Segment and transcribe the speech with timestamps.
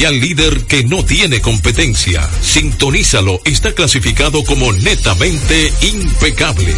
[0.00, 2.26] radial líder que no tiene competencia.
[2.40, 6.74] Sintonízalo, está clasificado como netamente impecable.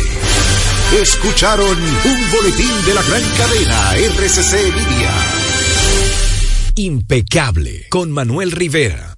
[1.01, 5.13] Escucharon un boletín de la gran cadena RCC Media.
[6.75, 9.15] Impecable con Manuel Rivera.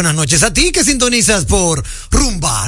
[0.00, 0.42] Buenas noches.
[0.44, 1.84] A ti que sintonizas por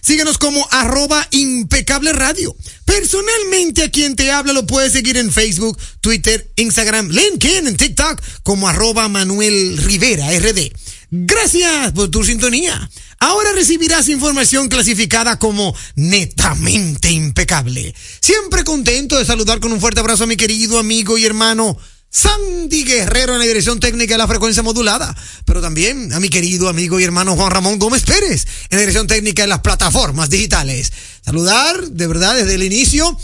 [0.00, 2.54] síguenos como arroba impecable radio.
[2.84, 8.20] Personalmente a quien te habla lo puedes seguir en Facebook, Twitter, Instagram, LinkedIn, en TikTok
[8.42, 10.72] como arroba Manuel Rivera RD.
[11.10, 12.88] Gracias por tu sintonía.
[13.20, 17.94] Ahora recibirás información clasificada como netamente impecable.
[18.20, 21.76] Siempre contento de saludar con un fuerte abrazo a mi querido amigo y hermano
[22.10, 25.14] Sandy Guerrero en la dirección técnica de la frecuencia modulada,
[25.44, 29.06] pero también a mi querido amigo y hermano Juan Ramón Gómez Pérez en la dirección
[29.06, 30.92] técnica de las plataformas digitales.
[31.24, 33.16] Saludar de verdad desde el inicio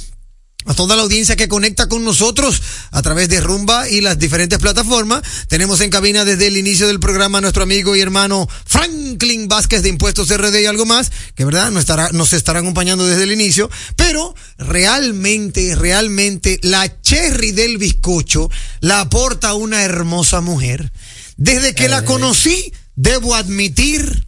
[0.66, 4.58] a toda la audiencia que conecta con nosotros a través de Rumba y las diferentes
[4.58, 5.22] plataformas.
[5.48, 9.82] Tenemos en cabina desde el inicio del programa a nuestro amigo y hermano Franklin Vázquez
[9.82, 13.32] de Impuestos RD y algo más, que verdad nos estará, nos estará acompañando desde el
[13.32, 18.50] inicio, pero realmente, realmente la cherry del bizcocho
[18.80, 20.92] la aporta una hermosa mujer.
[21.36, 24.26] Desde que la conocí, debo admitir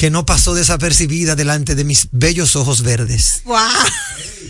[0.00, 3.42] que no pasó desapercibida delante de mis bellos ojos verdes.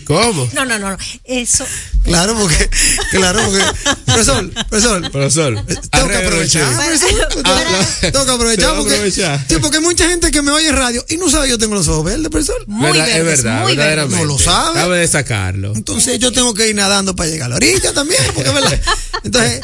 [0.05, 0.47] ¿Cómo?
[0.53, 0.97] No, no, no, no.
[1.25, 1.65] Eso.
[2.05, 2.69] Claro, porque,
[3.11, 3.63] claro, porque,
[4.05, 9.45] profesor, profesor, Profesor, tengo que aprovechar, profesor, tengo, tengo que aprovechar Tengo que porque, aprovechar.
[9.49, 11.75] sí, porque hay mucha gente que me oye en radio y no sabe yo tengo
[11.75, 12.65] los ojos verdes, profesor.
[12.67, 14.23] Muy Verdad- verdes, es verdad, muy verdaderamente.
[14.23, 14.75] No lo sabe.
[14.75, 15.73] Cabe destacarlo.
[15.75, 18.79] Entonces yo tengo que ir nadando para llegar a la orilla también, porque es verdad.
[19.25, 19.61] Entonces,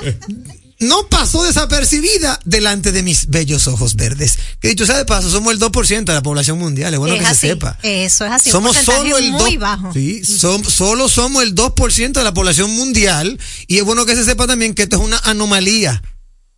[0.80, 4.38] no pasó desapercibida delante de mis bellos ojos verdes.
[4.60, 7.22] Que dicho sea de paso, somos el 2% de la población mundial, es bueno es
[7.22, 7.40] que así.
[7.40, 7.80] se sepa.
[7.84, 8.52] Eso es así.
[8.52, 9.94] Somos solo el muy 2, bajo.
[9.94, 14.46] Sí, solo somos el 2% de la población mundial y es bueno que se sepa
[14.48, 16.02] también que esto es una anomalía.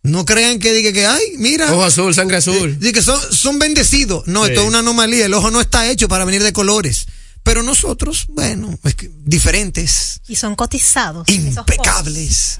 [0.02, 2.78] No crean que diga que, ay, mira, Ojo azul, sangre azul.
[2.80, 4.26] diga que son, son bendecidos.
[4.26, 4.50] No, Sí.
[4.50, 5.26] esto es una anomalía.
[5.26, 7.06] El ojo no está hecho para venir de colores.
[7.42, 11.28] Pero nosotros, bueno, es que diferentes, Y son cotizados.
[11.28, 12.58] impecables.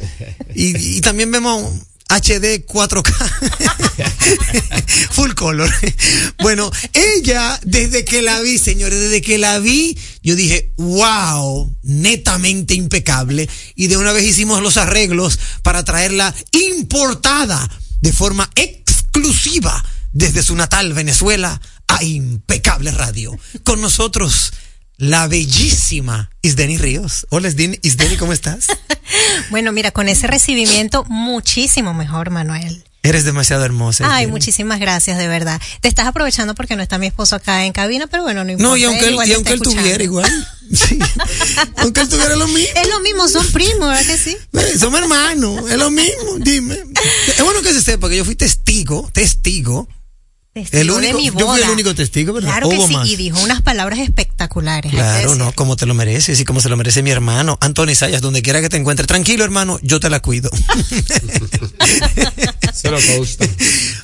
[0.55, 1.71] Y, y también vemos
[2.09, 3.13] HD 4K.
[5.13, 5.71] Full color.
[6.41, 12.75] Bueno, ella, desde que la vi, señores, desde que la vi, yo dije, wow, netamente
[12.75, 13.49] impecable.
[13.77, 20.57] Y de una vez hicimos los arreglos para traerla importada de forma exclusiva desde su
[20.57, 23.39] natal Venezuela a Impecable Radio.
[23.63, 24.53] Con nosotros,
[25.01, 27.27] la bellísima Isdeni Ríos.
[27.31, 28.67] Hola Isdeni, Isdeni, ¿cómo estás?
[29.51, 32.85] Bueno, mira, con ese recibimiento muchísimo mejor, Manuel.
[33.03, 34.05] Eres demasiado hermosa.
[34.07, 34.33] Ay, Jenny.
[34.33, 35.61] muchísimas gracias, de verdad.
[35.81, 38.69] Te estás aprovechando porque no está mi esposo acá en cabina, pero bueno, no importa.
[38.69, 40.31] No, y aunque él, y aunque él tuviera igual.
[40.73, 41.01] Sí.
[41.79, 42.81] aunque él tuviera lo mismo.
[42.81, 44.37] Es lo mismo, son primos, ¿verdad que sí?
[44.53, 46.79] Eh, Somos hermanos, es lo mismo, dime.
[47.27, 49.89] Es bueno que se sepa que yo fui testigo, testigo.
[50.53, 52.51] Testigo El único- de mi yo fui el único testigo, ¿verdad?
[52.51, 53.09] Claro que Hubo sí, más.
[53.09, 54.91] y dijo unas palabras espectaculares.
[54.91, 57.95] que Claro, no, como te lo mereces y como se lo merece mi hermano, Antonio
[57.95, 59.07] Sayas, donde quiera que te encuentres.
[59.07, 60.51] Tranquilo, hermano, yo te la cuido.
[62.75, 63.47] Se lo consta.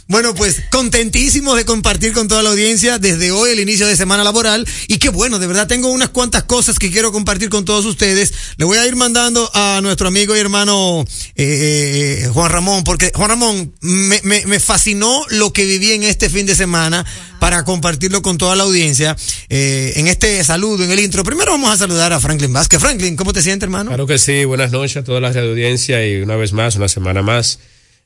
[0.08, 4.22] Bueno, pues contentísimos de compartir con toda la audiencia desde hoy el inicio de semana
[4.22, 7.84] laboral y qué bueno, de verdad tengo unas cuantas cosas que quiero compartir con todos
[7.86, 8.32] ustedes.
[8.56, 11.04] Le voy a ir mandando a nuestro amigo y hermano
[11.36, 16.02] eh, eh, Juan Ramón, porque Juan Ramón me, me, me fascinó lo que viví en
[16.02, 17.02] este fin de semana
[17.40, 19.16] para compartirlo con toda la audiencia.
[19.48, 22.78] Eh, en este saludo, en el intro, primero vamos a saludar a Franklin Vázquez.
[22.78, 23.88] Franklin, ¿cómo te sientes, hermano?
[23.88, 27.22] Claro que sí, buenas noches a toda la audiencia y una vez más, una semana
[27.22, 27.58] más,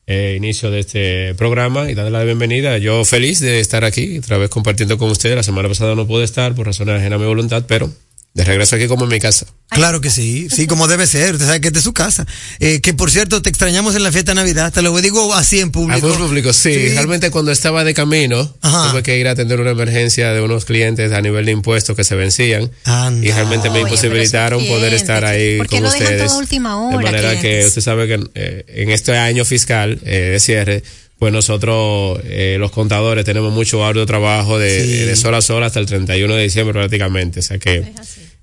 [0.07, 2.79] eh, inicio de este programa y darle la bienvenida.
[2.79, 5.35] Yo feliz de estar aquí, otra vez compartiendo con ustedes.
[5.35, 7.93] La semana pasada no pude estar por razones ajenas a mi voluntad, pero
[8.33, 9.47] de regreso aquí como en mi casa.
[9.71, 11.35] Claro que sí, sí, como debe ser.
[11.35, 12.27] Usted sabe que es su casa.
[12.59, 14.73] Eh, que por cierto, te extrañamos en la fiesta de Navidad.
[14.73, 16.13] Te lo digo así en público.
[16.13, 16.91] A público, sí.
[16.91, 18.91] Realmente cuando estaba de camino, Ajá.
[18.91, 22.05] tuve que ir a atender una emergencia de unos clientes a nivel de impuestos que
[22.05, 22.71] se vencían.
[22.85, 23.27] Anda.
[23.27, 26.27] Y realmente me imposibilitaron poder estar ahí ¿por qué con lo ustedes.
[26.27, 30.01] todo a última de hora, manera que usted sabe que eh, en este año fiscal
[30.05, 30.83] eh, de cierre,
[31.21, 34.91] pues nosotros, eh, los contadores, tenemos mucho arduo trabajo de, Sí.
[35.05, 37.39] de sol a sol hasta el 31 de diciembre prácticamente.
[37.39, 37.93] O sea que,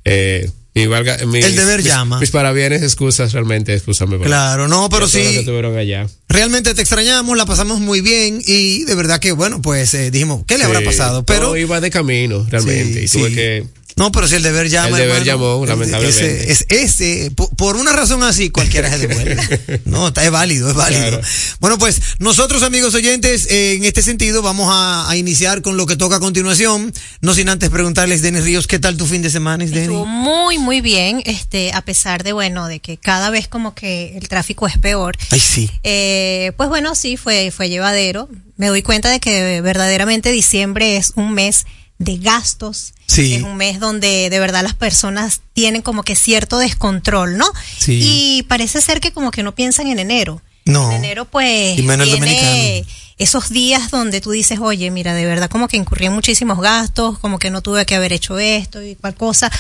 [0.05, 2.19] eh, mi valga- mis- El deber mis- llama.
[2.19, 4.17] Mis parabienes, excusas, realmente, excúsame.
[4.17, 5.41] por- Claro, no, pero sí.
[5.43, 6.05] tuvieron allá.
[6.29, 10.43] Realmente te extrañamos, la pasamos muy bien y de verdad que, bueno, pues eh, dijimos,
[10.47, 11.25] ¿qué le habrá pasado?
[11.25, 11.57] Pero.
[11.57, 13.07] iba de camino, realmente.
[13.07, 13.35] Sí, y tuve sí.
[13.35, 13.63] que
[13.97, 14.89] No, pero si el deber llama.
[14.89, 16.51] El deber hermano, llamó, el- lamentablemente.
[16.51, 19.81] Ese, es- ese, por, por una razón así, cualquiera se devuelve.
[19.85, 21.01] No, está, es válido, es válido.
[21.09, 21.21] Claro.
[21.59, 25.85] Bueno, pues nosotros, amigos oyentes, eh, en este sentido, vamos a, a iniciar con lo
[25.85, 26.93] que toca a continuación.
[27.21, 29.81] No sin antes preguntarles, Denis Ríos, ¿qué tal tu fin de semana, Denis?
[29.81, 34.15] Estuvo muy, muy bien, este, a pesar de, bueno, de que cada vez como que
[34.17, 35.17] el tráfico es peor.
[35.31, 35.69] Ay, sí.
[35.83, 38.29] Eh, pues bueno, sí, fue, fue llevadero.
[38.57, 41.65] Me doy cuenta de que verdaderamente diciembre es un mes
[41.99, 42.93] de gastos.
[43.07, 43.35] Sí.
[43.35, 47.45] Es un mes donde de verdad las personas tienen como que cierto descontrol, ¿no?
[47.79, 47.99] Sí.
[48.01, 50.41] Y parece ser que como que no piensan en enero.
[50.65, 50.91] No.
[50.91, 52.85] En enero pues Y menos viene
[53.17, 57.17] esos días donde tú dices, oye, mira, de verdad como que incurrí en muchísimos gastos,
[57.17, 59.51] como que no tuve que haber hecho esto y cual cosa.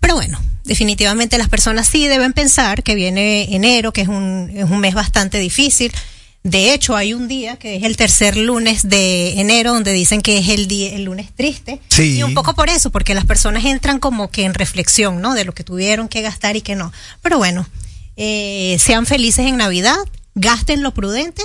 [0.00, 4.64] Pero bueno, definitivamente las personas sí deben pensar que viene enero, que es un, es
[4.64, 5.92] un mes bastante difícil.
[6.44, 10.36] De hecho, hay un día que es el tercer lunes de enero donde dicen que
[10.36, 11.80] es el día, el lunes triste.
[11.88, 12.18] Sí.
[12.18, 15.32] Y un poco por eso, porque las personas entran como que en reflexión, ¿no?
[15.32, 16.92] De lo que tuvieron que gastar y que no.
[17.22, 17.66] Pero bueno,
[18.18, 19.96] eh, sean felices en Navidad,
[20.34, 21.42] gasten lo prudente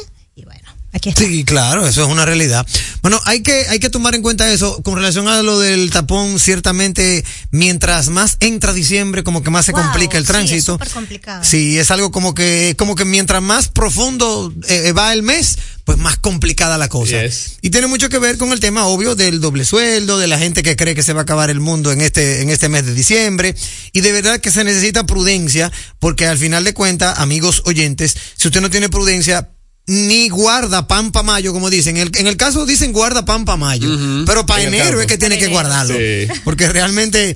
[0.94, 1.24] aquí está.
[1.24, 2.66] Sí, claro, eso es una realidad.
[3.02, 4.82] Bueno, hay que, hay que tomar en cuenta eso.
[4.84, 9.72] Con relación a lo del tapón, ciertamente, mientras más entra diciembre, como que más se
[9.72, 10.74] Wow, complica el sí, es tránsito.
[10.74, 11.44] súper complicado.
[11.44, 15.98] Sí, es algo como que, como que mientras más profundo eh, va el mes, pues
[15.98, 17.22] más complicada la cosa.
[17.24, 17.58] Yes.
[17.62, 20.62] Y tiene mucho que ver con el tema obvio del doble sueldo, de la gente
[20.64, 22.94] que cree que se va a acabar el mundo en este, en este mes de
[22.94, 23.56] diciembre.
[23.94, 28.48] Y de verdad que se necesita prudencia, porque al final de cuentas, amigos oyentes, si
[28.48, 29.50] usted no tiene prudencia,
[29.90, 31.98] ni guarda pan pa mayo, como dicen.
[31.98, 33.90] En el, en el caso dicen guarda pan pa mayo,
[34.26, 35.96] pero para En enero es que tiene que guardarlo.
[35.96, 36.28] Sí.
[36.44, 37.36] Porque realmente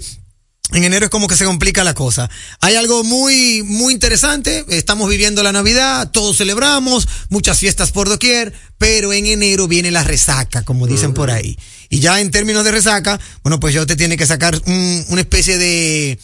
[0.71, 2.29] en enero es como que se complica la cosa.
[2.61, 4.65] Hay algo muy, muy interesante.
[4.69, 10.03] Estamos viviendo la Navidad, todos celebramos, muchas fiestas por doquier, pero en enero viene la
[10.03, 11.57] resaca, como dicen por ahí.
[11.93, 15.21] Y ya en términos de resaca, bueno, pues ya usted tiene que sacar un- una
[15.21, 16.17] especie de,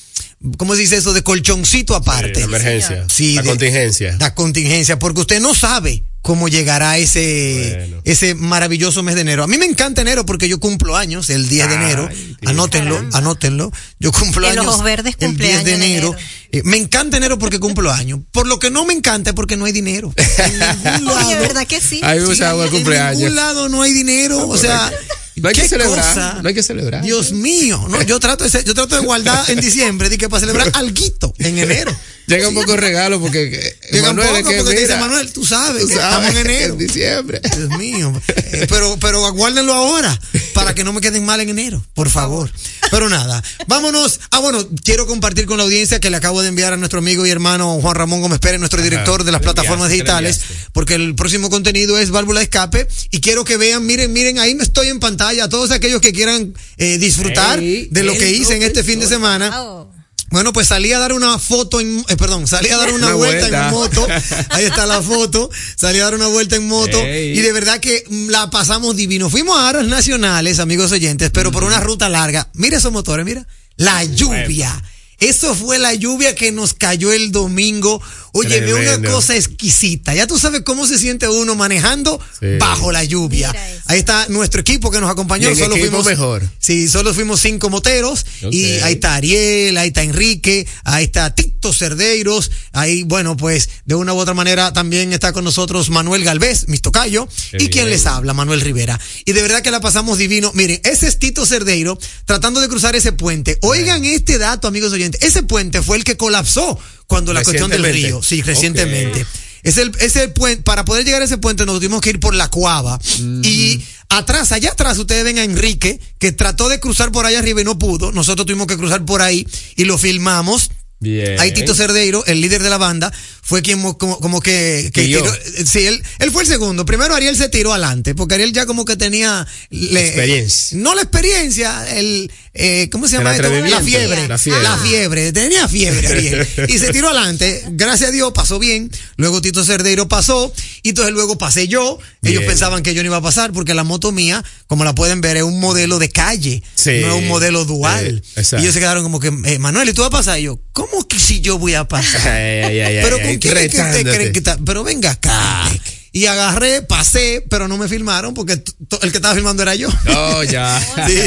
[0.57, 1.13] ¿cómo se dice eso?
[1.13, 2.33] De colchoncito aparte.
[2.35, 3.05] Sí, la emergencia.
[3.07, 4.17] Sí, la de- contingencia.
[4.19, 8.01] La contingencia, porque usted no sabe cómo llegará ese, Bueno.
[8.03, 9.43] ese maravilloso mes de enero.
[9.43, 12.09] A mí me encanta enero porque yo cumplo años el 10 de enero.
[12.09, 12.49] tío.
[12.49, 13.17] Anótenlo, Caramba.
[13.19, 13.71] anótenlo.
[13.99, 16.07] Yo cumplo En años Ojos Verdes el 10 cumpleaños de en enero.
[16.13, 16.27] enero.
[16.51, 18.19] Eh, me encanta enero porque cumplo años.
[18.31, 20.13] Por lo que no me encanta es porque no hay dinero.
[20.17, 20.59] En
[21.03, 21.41] ningún Oye, lado.
[21.41, 21.99] ¿verdad que sí?
[22.03, 24.47] A mí me gusta el En ningún lado no hay dinero.
[24.47, 24.91] O sea,
[25.41, 26.39] No hay que ¿qué celebrar, cosa?
[26.41, 27.01] no hay que celebrar.
[27.03, 30.39] Dios mío, no, yo trato de ser- yo trato de guardar en diciembre, que para
[30.41, 31.95] celebrar alguito en enero.
[32.29, 34.81] Llega un poco de regalo porque eh, Llega un Manuel, es poco que porque te
[34.81, 36.73] dice mira, Manuel, tú sabes tú que sabes estamos en enero.
[36.73, 37.41] en diciembre.
[37.55, 38.21] Dios mío.
[38.51, 40.19] Eh, pero, pero aguárdenlo ahora
[40.53, 42.51] para que no me queden mal en enero, por favor.
[42.91, 44.19] Pero nada, vámonos.
[44.31, 47.25] Ah, bueno, quiero compartir con la audiencia que le acabo de enviar a nuestro amigo
[47.25, 50.41] y hermano Juan Ramón Gómez Pérez, nuestro director de las plataformas digitales,
[50.73, 54.55] porque el próximo contenido es válvula de escape y quiero que vean, miren, miren, ahí
[54.55, 58.63] me estoy en pantalla, todos aquellos que quieran eh, disfrutar de lo que hice en
[58.63, 59.87] este fin de semana.
[60.29, 63.15] Bueno, pues salí a dar una foto en, eh, perdón, salí a dar una, Una
[63.15, 63.67] vuelta, vuelta.
[63.67, 64.07] en moto.
[64.49, 65.49] Ahí está la foto.
[65.75, 66.99] Salí a dar una vuelta en moto.
[67.05, 69.29] Y de verdad que mm, la pasamos divino.
[69.29, 72.49] Fuimos a aras nacionales, amigos oyentes, pero por una ruta larga.
[72.53, 73.45] Mira esos motores, mira.
[73.77, 74.83] La lluvia.
[75.19, 78.01] Eso fue la lluvia que nos cayó el domingo.
[78.31, 80.13] Oye, ve una cosa exquisita.
[80.13, 82.57] Ya tú sabes cómo se siente uno manejando Sí.
[82.57, 83.49] bajo la lluvia.
[83.51, 83.78] Mira.
[83.89, 85.53] Ahí está nuestro equipo que nos acompañó.
[85.55, 86.47] Solo fuimos mejor.
[86.59, 88.23] Sí, solo fuimos cinco moteros.
[88.51, 92.51] Y ahí está Ariel, ahí está Enrique, ahí está Tito Cerdeiros.
[92.71, 96.83] Ahí, bueno, pues de una u otra manera también está con nosotros Manuel Galvez, mis
[96.83, 97.27] tocayo.
[97.49, 98.99] Qué y quien les habla, Manuel Rivera.
[99.25, 100.51] Y de verdad que la pasamos divino.
[100.53, 103.57] Miren, ese es Tito Cerdeiro tratando de cruzar ese puente.
[103.63, 105.19] Oigan este dato, amigos oyentes.
[105.23, 106.77] Ese puente fue el que colapsó
[107.07, 108.21] cuando la cuestión del río.
[108.21, 109.25] Sí, recientemente.
[109.63, 112.19] Es el, es el puente, para poder llegar a ese puente nos tuvimos que ir
[112.19, 112.99] por la cuava.
[113.43, 117.61] Y atrás, allá atrás, ustedes ven a Enrique, que trató de cruzar por allá arriba
[117.61, 118.11] y no pudo.
[118.11, 120.71] Nosotros tuvimos que cruzar por ahí y lo filmamos.
[121.01, 121.39] Bien.
[121.39, 125.03] Ahí Tito Cerdeiro, el líder de la banda, fue quien mo- como, como que, que
[125.05, 126.85] tiró- eh, sí, él, él fue el segundo.
[126.85, 130.77] Primero Ariel se tiró adelante, porque Ariel ya como que tenía le- Experiencia.
[130.77, 133.43] no la experiencia, el eh, ¿cómo se llama esto?
[133.43, 134.61] La fiebre, la fiebre.
[134.63, 136.47] la fiebre, tenía fiebre Ariel.
[136.67, 138.91] y se tiró adelante, gracias a Dios pasó bien.
[139.15, 140.51] Luego Tito Cerdeiro pasó
[140.83, 141.97] y entonces luego pasé yo.
[142.21, 142.47] Ellos Bien.
[142.51, 145.37] pensaban que yo no iba a pasar porque la moto mía, como la pueden ver,
[145.37, 146.99] es un modelo de calle, Sí.
[147.01, 148.21] no es un modelo dual.
[148.35, 150.39] Eh, y ellos se quedaron como que, eh, Manuel, ¿y tú vas a pasar?
[150.39, 152.21] Y yo, ¿cómo que si yo voy a pasar?
[152.31, 154.03] Ay, ay, ay, pero con quién es que retándote.
[154.03, 154.57] creen que está?
[154.63, 155.69] Pero venga acá.
[156.11, 159.89] Y agarré, pasé, pero no me filmaron porque el que estaba filmando era yo.
[160.05, 160.79] No, ya.
[161.07, 161.21] Sí.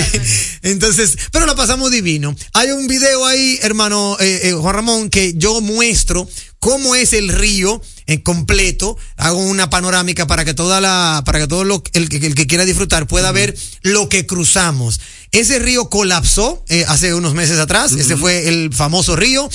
[0.62, 2.34] Entonces, pero la pasamos divino.
[2.52, 6.28] Hay un video ahí, hermano eh, eh, Juan Ramón, que yo muestro
[6.58, 8.96] cómo es el río en completo.
[9.16, 13.06] Hago una panorámica para que toda la, para que todo lo, el que quiera disfrutar
[13.06, 15.00] pueda ver lo que cruzamos.
[15.32, 17.92] Ese río colapsó eh, hace unos meses atrás.
[17.92, 19.48] Ese fue el famoso río.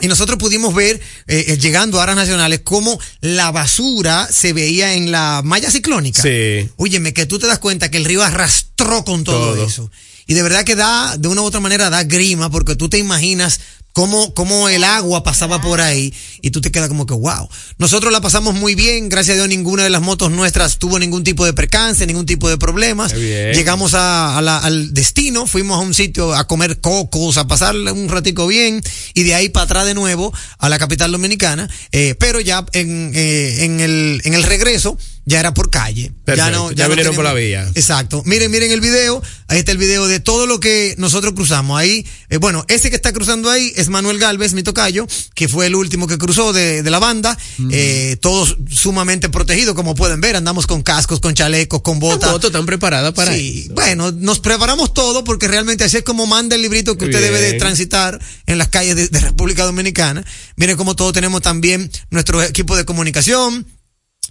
[0.00, 4.94] Y nosotros pudimos ver, eh, eh, llegando a áreas nacionales, cómo la basura se veía
[4.94, 6.20] en la malla ciclónica.
[6.20, 6.68] Sí.
[6.76, 9.66] Óyeme, que tú te das cuenta que el río arrastró con todo, Todo.
[9.66, 9.90] eso.
[10.26, 12.98] Y de verdad que da, de una u otra manera, da grima, porque tú te
[12.98, 13.60] imaginas
[13.96, 16.12] cómo, cómo el agua pasaba por ahí
[16.42, 17.48] y tú te quedas como que, wow.
[17.78, 21.24] Nosotros la pasamos muy bien, gracias a Dios ninguna de las motos nuestras tuvo ningún
[21.24, 23.14] tipo de percance, ningún tipo de problemas.
[23.54, 27.90] Llegamos a, a la- al destino, fuimos a un sitio a comer cocos, a pasarle
[27.90, 28.82] un ratico bien
[29.14, 33.12] y de ahí para atrás de nuevo a la capital dominicana, eh, pero ya en,
[33.14, 36.04] eh, en, el, en el regreso ya era por calle.
[36.04, 37.68] ya Perfecto, no, ya no vinieron por la vía.
[37.74, 38.22] Exacto.
[38.24, 39.20] Miren, miren el video.
[39.48, 41.78] Ahí está el video de todo lo que nosotros cruzamos.
[41.78, 45.66] Ahí, eh, bueno, ese que está cruzando ahí es Manuel Galvez, mi tocayo, que fue
[45.66, 47.36] el último que cruzó de, de la banda.
[47.70, 50.36] Eh, todos sumamente protegidos, como pueden ver.
[50.36, 52.30] Andamos con cascos, con chalecos, con botas.
[52.30, 53.74] motos están preparadas para Sí, eso.
[53.74, 57.40] bueno, nos preparamos todo porque realmente así es como manda el librito que usted debe
[57.40, 60.24] de transitar en las calles de, de República Dominicana.
[60.54, 63.66] Miren cómo todos tenemos también nuestro equipo de comunicación.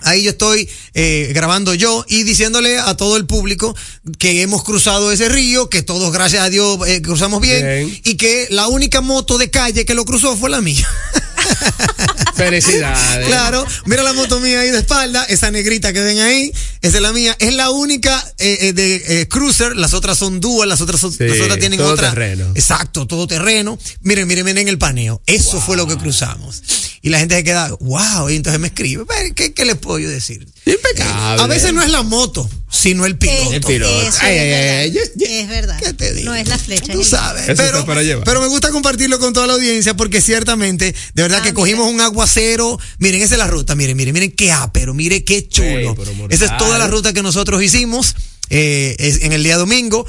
[0.01, 3.75] Ahí yo estoy eh, grabando yo y diciéndole a todo el público
[4.19, 8.01] que hemos cruzado ese río, que todos gracias a Dios eh, cruzamos bien, Bien.
[8.03, 10.87] y que la única moto de calle que lo cruzó fue la mía.
[12.35, 13.27] Felicidades.
[13.27, 17.01] Claro, mira la moto mía ahí de espalda, esa negrita que ven ahí, esa es
[17.01, 20.81] la mía, es la única eh, eh, de eh, cruiser, las otras son dual, las
[20.81, 22.09] otras son, Sí, las otras tienen todo otra.
[22.09, 22.51] terreno.
[22.55, 23.77] Exacto, todo terreno.
[24.01, 25.21] Miren, miren, miren el paneo.
[25.25, 26.61] Eso fue lo que cruzamos.
[27.05, 29.99] Y la gente se queda, wow, y entonces me escribe, "Pero, ¿qué, qué les puedo
[29.99, 30.47] yo decir?
[30.65, 31.43] Impecable.
[31.43, 33.53] A veces no es la moto, sino el piloto.
[33.53, 34.01] El piloto.
[34.01, 34.79] Eso Ay, es ay, verdad.
[34.79, 35.11] ay, yes.
[35.29, 35.79] Es verdad.
[35.79, 36.25] ¿Qué te digo?
[36.31, 36.91] No es la flecha.
[36.91, 37.43] Tú sabes.
[37.43, 38.23] Eso pero, está para llevar.
[38.25, 41.61] pero me gusta compartirlo con toda la audiencia porque ciertamente, de verdad Ah, que mira.
[41.61, 42.79] cogimos un aguacero.
[42.97, 43.75] Miren, esa es la ruta.
[43.75, 44.95] Miren, miren, miren qué ápero.
[44.95, 45.95] Miren qué chulo.
[45.95, 48.15] Pero esa es toda la ruta que nosotros hicimos
[48.49, 50.07] eh, en el día domingo.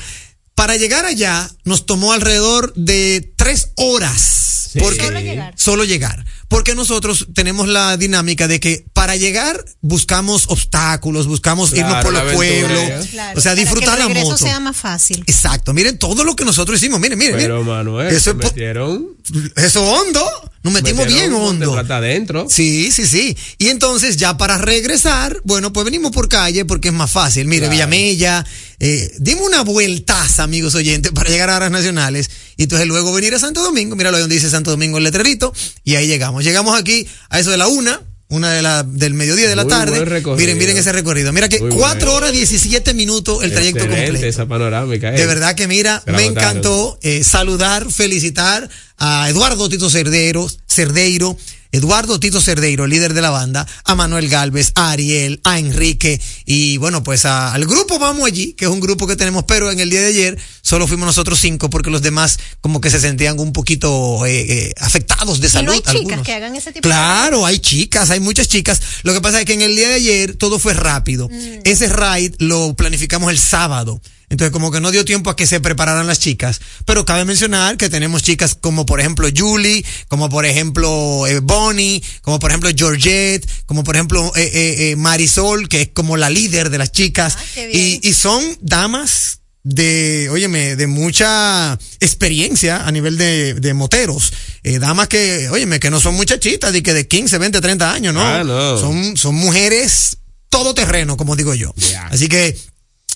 [0.55, 4.71] Para llegar allá nos tomó alrededor de tres horas.
[4.73, 4.79] Sí.
[4.81, 5.55] Porque, Solo llegar.
[5.57, 6.25] Solo llegar.
[6.49, 12.13] Porque nosotros tenemos la dinámica de que para llegar buscamos obstáculos, buscamos Claro, irnos por
[12.13, 13.07] los pueblos.
[13.11, 14.37] Claro, o sea, para disfrutar que el la moto.
[14.39, 15.25] sea más fácil.
[15.27, 17.67] Exacto, miren todo lo que nosotros hicimos, miren, miren, Pero miren.
[17.77, 19.09] Manuel, Eso es metieron.
[19.57, 20.25] Eso hondo,
[20.63, 21.77] nos metimos bien metieron hondo.
[21.95, 22.47] adentro.
[22.49, 23.37] Sí, sí, sí.
[23.59, 27.47] Y entonces ya para regresar, bueno, pues venimos por calle porque es más fácil.
[27.49, 27.73] Mire, Claro.
[27.73, 28.47] Villamella,
[28.79, 32.31] eh, dime una vueltaza, amigos oyentes, para llegar a áreas nacionales.
[32.57, 35.53] Y entonces luego venir a Santo Domingo, míralo ahí donde dice Santo Domingo el letrerito,
[35.83, 36.36] y ahí llegamos.
[36.45, 39.71] Llegamos aquí a eso de la una, una de la, del mediodía de la Muy
[39.71, 40.23] tarde.
[40.37, 41.33] Miren, miren ese recorrido.
[41.33, 42.17] Mira que Muy cuatro bueno.
[42.27, 44.25] horas 17 minutos el trayecto completo.
[44.27, 45.15] esa panorámica.
[45.15, 45.19] eh.
[45.19, 51.37] De verdad que mira, me encantó eh, saludar, felicitar a Eduardo Tito Cerdeiro, Cerdeiro,
[51.77, 56.77] Eduardo Tito Cerdeiro, líder de la banda, a Manuel Galvez, a Ariel, a Enrique y
[56.79, 59.79] bueno, pues a- al grupo Vamos Allí, que es un grupo que tenemos, pero en
[59.81, 63.39] el día de ayer solo fuimos nosotros cinco porque los demás como que se sentían
[63.39, 65.67] un poquito eh, eh, afectados de Y salud.
[65.67, 66.23] no hay chicas algunos.
[66.27, 68.81] que hagan ese tipo de Claro, hay chicas, hay muchas chicas.
[69.03, 71.29] Lo que pasa es que en el día de ayer todo fue rápido.
[71.29, 71.61] Mm.
[71.65, 74.01] Ese ride lo planificamos el sábado.
[74.29, 76.61] Entonces, como que no dio tiempo a que se prepararan las chicas.
[76.85, 82.03] Pero cabe mencionar que tenemos chicas como, por ejemplo, Julie, como por ejemplo, eh, Bonnie,
[82.23, 86.31] como por ejemplo, Georgette, como por ejemplo, eh, eh, eh, Marisol, que es como la
[86.31, 87.37] líder de las chicas.
[87.39, 88.01] Ah, qué bien.
[88.03, 94.33] y, y son damas de, óyeme, de mucha experiencia a nivel de, de moteros.
[94.63, 98.15] Eh, damas que, óyeme, que no son muchachitas, de que de 15, 20, 30 años,
[98.15, 98.79] ¿no?
[98.79, 100.19] Son, son mujeres
[100.51, 101.75] todoterreno, como digo yo.
[102.11, 102.57] Así que,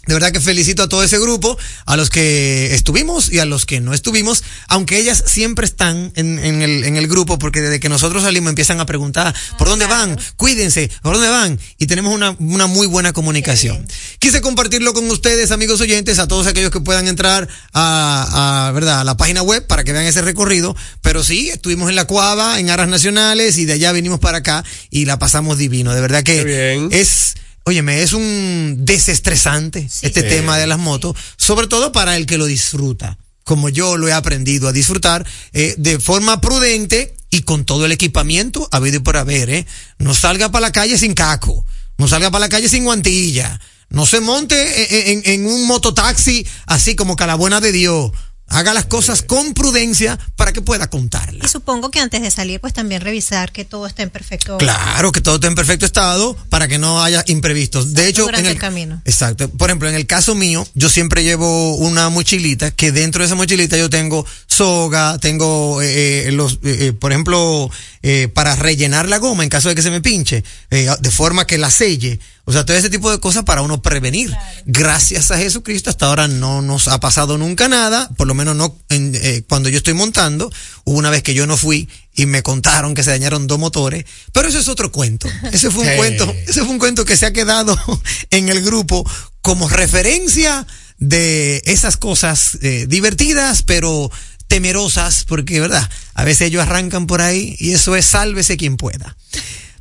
[0.07, 3.67] de verdad que felicito a todo ese grupo, a los que estuvimos y a los
[3.67, 7.81] que no estuvimos, aunque ellas siempre están en, en el, en el grupo, porque desde
[7.81, 10.19] que nosotros salimos empiezan a preguntar, ¿por dónde van?
[10.37, 11.61] Cuídense, ¿por dónde van?
[11.79, 13.87] Y tenemos una, una muy buena comunicación.
[14.19, 19.01] Quise compartirlo con ustedes, amigos oyentes, a todos aquellos que puedan entrar a, a, ¿verdad?
[19.01, 22.59] a la página web para que vean ese recorrido, pero sí, estuvimos en la Cuava,
[22.59, 25.95] en Aras Nacionales, y de allá vinimos para acá y la pasamos divino.
[25.95, 30.29] De verdad que es, óyeme, es un desestresante este Sí.
[30.29, 34.13] tema de las motos, sobre todo para el que lo disfruta, como yo lo he
[34.13, 39.17] aprendido a disfrutar eh, de forma prudente y con todo el equipamiento habido y por
[39.17, 39.67] haber, ¿eh?
[39.99, 41.65] No salga para la calle sin caco,
[41.97, 46.47] no salga para la calle sin guantilla, no se monte en, en- en un mototaxi
[46.67, 48.11] así como que a la buena de Dios.
[48.51, 51.47] Haga las cosas con prudencia para que pueda contarlas.
[51.47, 54.59] Y supongo que antes de salir, pues también revisar que todo esté en perfecto.
[54.59, 57.95] Claro, que todo esté en perfecto estado para que no haya imprevistos.
[57.95, 59.01] De hecho, durante en el camino.
[59.05, 59.49] Exacto.
[59.49, 63.37] Por ejemplo, en el caso mío, yo siempre llevo una mochilita que dentro de esa
[63.37, 67.71] mochilita yo tengo soga, tengo eh, eh, los, eh, eh, por ejemplo,
[68.03, 71.47] eh, para rellenar la goma en caso de que se me pinche, eh, de forma
[71.47, 72.19] que la selle.
[72.51, 74.37] O sea, todo ese tipo de cosas para uno prevenir.
[74.67, 78.77] Gracias a Jesucristo, hasta ahora no nos ha pasado nunca nada, por lo menos no
[78.89, 80.51] en- eh, cuando yo estoy montando.
[80.85, 84.05] Hubo una vez que yo no fui y me contaron que se dañaron dos motores,
[84.33, 85.29] pero eso es otro cuento.
[85.53, 85.97] Ese fue un Sí.
[85.97, 87.79] cuento, ese fue un cuento que se ha quedado
[88.31, 89.09] en el grupo
[89.43, 90.67] como referencia
[90.99, 94.11] de esas cosas eh, divertidas, pero
[94.49, 95.89] temerosas, porque, ¿verdad?
[96.15, 99.17] A veces ellos arrancan por ahí y eso es sálvese quien pueda.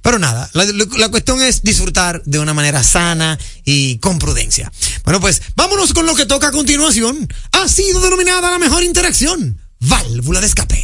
[0.09, 0.65] Pero nada, la,
[0.97, 4.71] la cuestión es disfrutar de una manera sana y con prudencia.
[5.03, 7.31] Bueno, pues vámonos con lo que toca a continuación.
[7.51, 10.83] Ha sido denominada la mejor interacción, válvula de escape.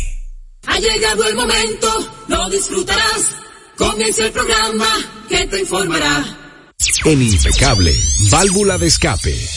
[0.68, 1.88] Ha llegado el momento,
[2.28, 3.32] lo disfrutarás.
[3.76, 4.90] Comienza el programa
[5.28, 6.24] que te informará.
[7.06, 9.50] En Impecable, válvula de escape.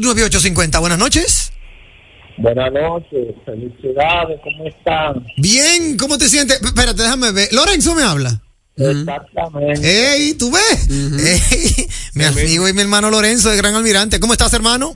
[0.00, 0.80] 809-682-9850.
[0.80, 1.52] Buenas noches.
[2.38, 5.24] Buenas noches, felicidades, ¿cómo están?
[5.38, 6.58] Bien, ¿cómo te sientes?
[6.58, 7.48] P- Espérate, déjame ver.
[7.50, 8.42] Lorenzo me habla.
[8.76, 9.80] Exactamente.
[10.16, 10.86] Ey, ¿tú ves?
[10.90, 14.20] Ey, mi amigo y mi hermano Lorenzo de Gran Almirante.
[14.20, 14.94] ¿Cómo estás, hermano?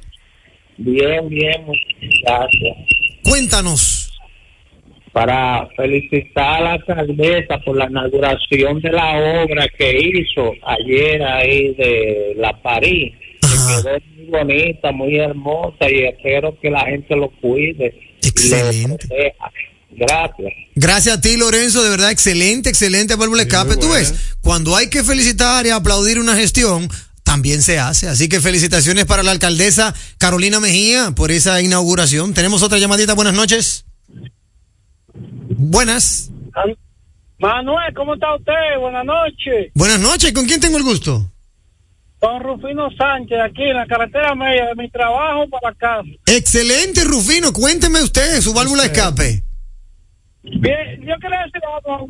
[0.77, 1.83] Bien, bien, muchas
[2.27, 2.77] gracias.
[3.25, 4.13] Cuéntanos.
[5.13, 11.75] Para felicitar a la alcaldesa por la inauguración de la obra que hizo ayer ahí
[11.75, 13.15] de la París.
[13.51, 17.95] Quedó muy bonita, muy hermosa y espero que la gente lo cuide.
[18.23, 19.35] Excelente.
[19.93, 20.53] Gracias.
[20.77, 23.77] Gracias a ti, Lorenzo, de verdad, excelente, excelente válvula escape.
[23.77, 26.89] Tú ves, cuando hay que felicitar y aplaudir una gestión,
[27.25, 28.09] también se hace.
[28.09, 32.35] Así que felicitaciones para la alcaldesa Carolina Mejía por esa inauguración.
[32.35, 33.15] Tenemos otra llamadita.
[33.15, 33.85] Buenas noches.
[35.51, 36.31] Buenas.
[37.39, 38.53] Manuel, ¿cómo está usted?
[38.81, 39.73] Buenas noches.
[39.75, 40.33] Buenas noches.
[40.33, 41.31] ¿Con quién tengo el gusto?
[42.21, 46.09] Con Rufino Sánchez, aquí en la carretera media de mi trabajo para casa.
[46.27, 47.51] Excelente, Rufino.
[47.53, 49.43] Cuénteme usted su válvula de escape.
[50.43, 52.09] Bien, yo quería decir algo.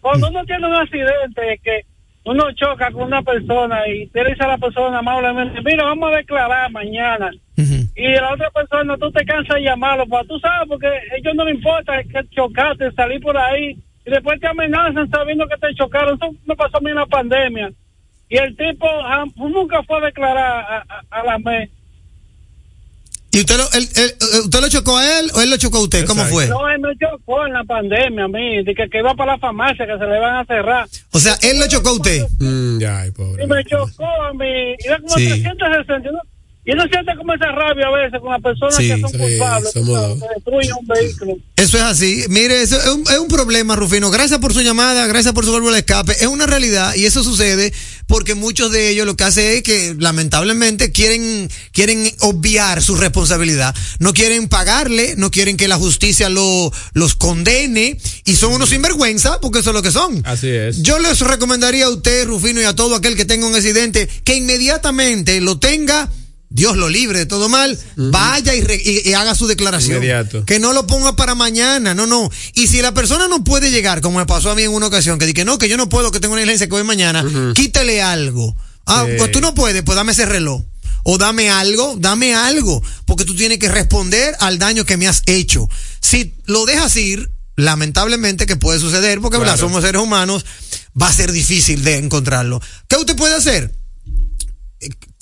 [0.00, 1.84] Cuando uno tiene un accidente que
[2.24, 6.16] uno choca con una persona y te dice a la persona amablemente, mira, vamos a
[6.16, 7.30] declarar mañana.
[7.56, 11.34] Y la otra persona, tú te cansas de llamarlo, pues tú sabes, porque a ellos
[11.34, 15.74] no les importa que chocaste, salir por ahí, y después te amenazan sabiendo que te
[15.74, 16.14] chocaron.
[16.16, 17.70] Eso me pasó a mí en la pandemia.
[18.30, 21.68] Y el tipo jam- nunca fue a declarar a, a- a la MES.
[23.32, 25.78] ¿Y usted lo, él- él- eh, usted lo chocó a él o él lo chocó
[25.78, 26.04] a usted?
[26.04, 26.48] ¿Cómo fue?
[26.48, 29.38] No, él me chocó en la pandemia a mí, de que, que iba para la
[29.38, 30.88] farmacia, que se le van a cerrar.
[31.12, 32.26] O sea, él lo chocó a usted.
[32.40, 33.44] Mm, ya, ay, pobre.
[33.44, 35.26] Y me chocó a mí, y era como Sí.
[35.28, 36.10] 360.
[36.10, 36.18] ¿no?
[36.62, 39.16] Y uno siente como esa rabia a veces con las personas Sí, que son sí,
[39.18, 41.32] culpables, somos que destruyen un vehículo.
[41.56, 42.24] Eso es así.
[42.28, 44.10] Mire, eso es un, es un problema, Rufino.
[44.10, 46.12] Gracias por su llamada, gracias por su válvula de escape.
[46.12, 47.72] Es una realidad y eso sucede
[48.10, 53.72] porque muchos de ellos lo que hacen es que lamentablemente quieren, quieren obviar su responsabilidad.
[54.00, 59.40] No quieren pagarle, no quieren que la justicia lo, los condene y son unos sinvergüenza
[59.40, 60.22] porque eso es lo que son.
[60.26, 60.82] Así es.
[60.82, 64.34] Yo les recomendaría a usted, Rufino, y a todo aquel que tenga un accidente, que
[64.34, 66.10] inmediatamente lo tenga,
[66.52, 69.96] Dios lo libre de todo mal, vaya y, re- y- y haga su declaración.
[69.98, 70.44] Inmediato.
[70.44, 72.28] Que no lo ponga para mañana, no, no.
[72.54, 75.18] Y si la persona no puede llegar, como me pasó a mí en una ocasión,
[75.20, 78.02] que dije, no, que yo no puedo, que tengo una iglesia que voy mañana, quítele
[78.02, 78.56] algo.
[78.86, 79.14] Ah, Sí.
[79.18, 80.62] pues tú no puedes, pues dame ese reloj.
[81.04, 85.22] O dame algo, dame algo, porque tú tienes que responder al daño que me has
[85.26, 85.68] hecho.
[86.00, 89.38] Si lo dejas ir, lamentablemente que puede suceder, porque.
[89.38, 89.56] Claro.
[89.56, 90.44] somos seres humanos,
[91.00, 92.60] va a ser difícil de encontrarlo.
[92.88, 93.72] ¿Qué usted puede hacer?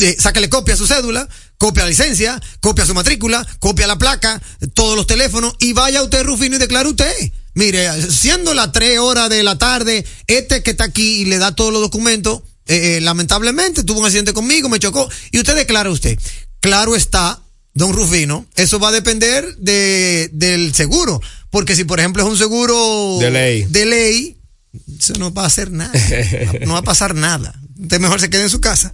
[0.00, 4.40] Eh, sáquele copia a su cédula, copia la licencia, copia su matrícula, copia la placa,
[4.72, 7.12] todos los teléfonos y vaya usted, Rufino, y declare usted.
[7.54, 11.56] Mire, siendo las 3 horas de la tarde, este que está aquí y le da
[11.56, 15.90] todos los documentos, eh, eh, lamentablemente tuvo un accidente conmigo, me chocó, y usted declara
[15.90, 16.16] usted.
[16.60, 17.40] Claro está,
[17.74, 22.38] don Rufino, eso va a depender de, del seguro, porque si por ejemplo es un
[22.38, 23.66] seguro De ley.
[23.68, 24.36] de ley,
[24.96, 25.92] eso no va a hacer nada,
[26.66, 27.60] no va a pasar nada.
[27.80, 28.92] Usted mejor se quede en su casa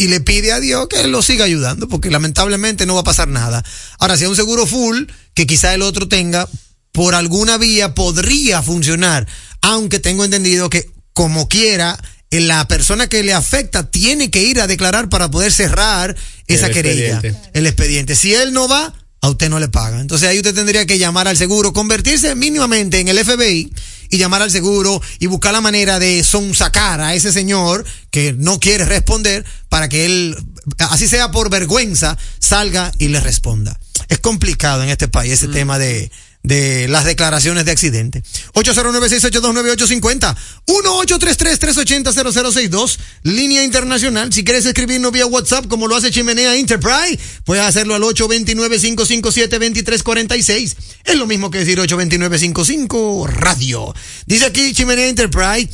[0.00, 3.28] y le pide a Dios que lo siga ayudando, porque lamentablemente no va a pasar
[3.28, 3.62] nada.
[3.98, 6.48] Ahora, si es un seguro full, que quizá el otro tenga,
[6.90, 9.28] por alguna vía podría funcionar,
[9.60, 14.62] aunque tengo entendido que como quiera, eh, la persona que le afecta tiene que ir
[14.62, 17.50] a declarar para poder cerrar esa El querella, expediente.
[17.52, 18.16] el expediente.
[18.16, 20.00] Si él no va, a usted no le paga.
[20.00, 23.70] Entonces ahí usted tendría que llamar al seguro, convertirse mínimamente en el FBI
[24.10, 28.60] y llamar al seguro y buscar la manera de sonsacar a ese señor que no
[28.60, 30.36] quiere responder para que él,
[30.78, 33.78] así sea por vergüenza, salga y le responda.
[34.08, 36.10] Es complicado en este país ese tema de,
[36.42, 38.24] de las declaraciones de accidente.
[38.54, 44.32] 809-682-9850, 1-833-380-0062, línea internacional.
[44.32, 50.76] Si quieres escribirnos vía WhatsApp como lo hace Chimenea Enterprise, puedes hacerlo al 829-557-2346.
[51.04, 53.94] Es lo mismo que decir 829-55 Radio.
[54.26, 55.68] Dice aquí Chimenea Enterprise,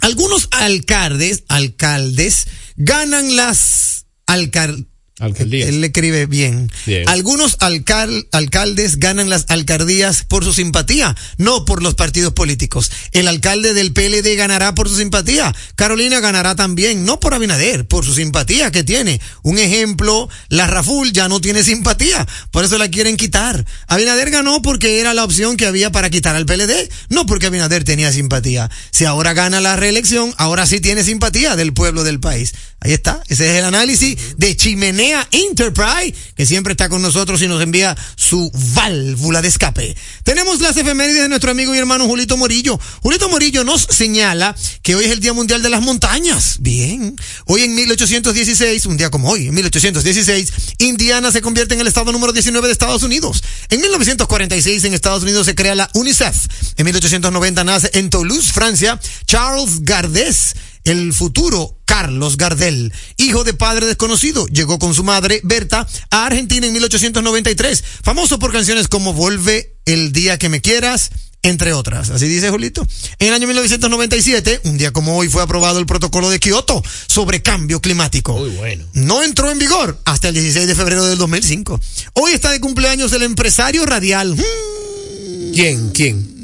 [0.00, 4.95] algunos alcaldes, alcaldes, ganan las alcaldes.
[5.18, 5.68] Alcaldías.
[5.70, 6.70] Él le escribe bien.
[6.84, 7.08] Bien.
[7.08, 12.90] Algunos alcal- alcaldes ganan las alcaldías por su simpatía, no por los partidos políticos.
[13.12, 15.54] El alcalde del PLD ganará por su simpatía.
[15.74, 19.18] Carolina ganará también, no por Abinader, por su simpatía que tiene.
[19.42, 23.64] Un ejemplo, la Raful ya no tiene simpatía, por eso la quieren quitar.
[23.86, 27.84] Abinader ganó porque era la opción que había para quitar al PLD, no porque Abinader
[27.84, 28.70] tenía simpatía.
[28.90, 32.52] Si ahora gana la reelección, ahora sí tiene simpatía del pueblo del país.
[32.80, 37.48] Ahí está, ese es el análisis de Chimenea Enterprise, que siempre está con nosotros y
[37.48, 39.96] nos envía su válvula de escape.
[40.24, 42.78] Tenemos las efemérides de nuestro amigo y hermano Julito Morillo.
[43.02, 46.56] Julito Morillo nos señala que hoy es el Día Mundial de las Montañas.
[46.60, 47.16] Bien.
[47.46, 52.12] Hoy en 1816, un día como hoy, en 1816, Indiana se convierte en el estado
[52.12, 53.42] número 19 de Estados Unidos.
[53.68, 56.46] En 1946 en Estados Unidos se crea la UNICEF.
[56.76, 60.54] En 1890 nace en Toulouse, Francia, Charles Gardès
[60.86, 66.66] el futuro Carlos Gardel, hijo de padre desconocido, llegó con su madre Berta a Argentina
[66.66, 72.10] en 1893, famoso por canciones como Vuelve el día que me quieras, entre otras.
[72.10, 72.86] Así dice Julito.
[73.18, 77.40] En el año 1997, un día como hoy, fue aprobado el protocolo de Kioto sobre
[77.40, 78.36] cambio climático.
[78.36, 78.84] Muy bueno.
[78.92, 81.80] No entró en vigor hasta el 16 de febrero del 2005.
[82.12, 84.34] Hoy está de cumpleaños el empresario radial.
[84.34, 85.52] Hmm.
[85.54, 85.90] ¿Quién?
[85.92, 86.36] ¿Quién?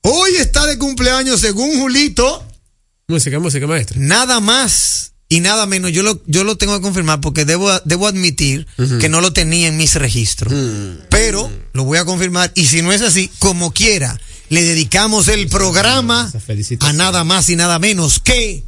[0.00, 2.46] Hoy está de cumpleaños, según Julito,
[3.12, 3.96] Música, música, maestra.
[4.00, 5.92] nada más y nada menos.
[5.92, 8.66] Yo lo, yo lo tengo que confirmar porque debo, debo admitir
[9.00, 10.52] que no lo tenía en mis registros.
[11.10, 15.48] Pero lo voy a confirmar y si no es así, como quiera, le dedicamos el
[15.48, 16.30] programa
[16.80, 18.64] a nada más y nada menos que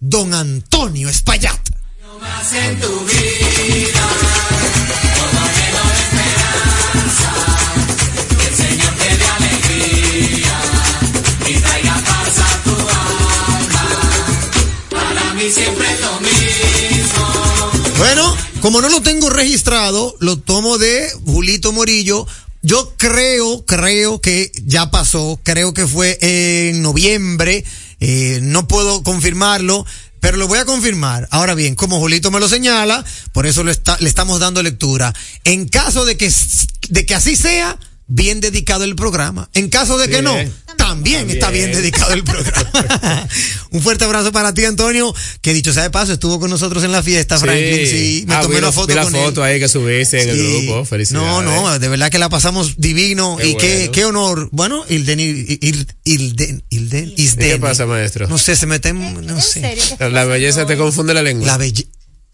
[0.00, 1.58] don Antonio Espaillat.
[2.20, 2.36] Bueno,
[5.16, 5.40] como no
[18.62, 22.26] lo tengo registrado, lo tomo de Julito Morillo.
[22.62, 27.64] Yo creo, creo que ya pasó, creo que fue en noviembre,
[28.00, 29.86] eh, no puedo confirmarlo,
[30.20, 31.28] pero lo voy a confirmar.
[31.30, 35.14] Ahora bien, como Julito me lo señala, por eso está, le estamos dando lectura.
[35.44, 36.32] En caso de que,
[36.88, 39.48] de que así sea, bien dedicado el programa.
[39.54, 40.50] En caso de que Sí, no, eh.
[40.76, 41.30] también, También.
[41.30, 43.28] está bien dedicado el programa.
[43.70, 46.92] Un fuerte abrazo para ti, Antonio, que dicho sea de paso, estuvo con nosotros en
[46.92, 47.86] la fiesta, Franklin.
[47.86, 49.24] Sí, me Ah, tomé vi una la- foto vi la con él.
[49.24, 50.40] foto ahí que subiste en Sí.
[50.40, 50.84] el grupo.
[50.86, 51.26] Felicidades.
[51.28, 53.92] No, no, de verdad que la pasamos divino Qué y qué, bueno.
[53.92, 54.48] qué honor.
[54.52, 57.50] Bueno, Ilden, Il- Ilden, Ilden, ¿Y Isden.
[57.50, 58.26] ¿Qué pasa, maestro?
[58.28, 59.76] No sé, se meten, no ¿En sé.
[60.10, 61.46] La belleza te confunde la lengua.
[61.46, 61.88] La belleza.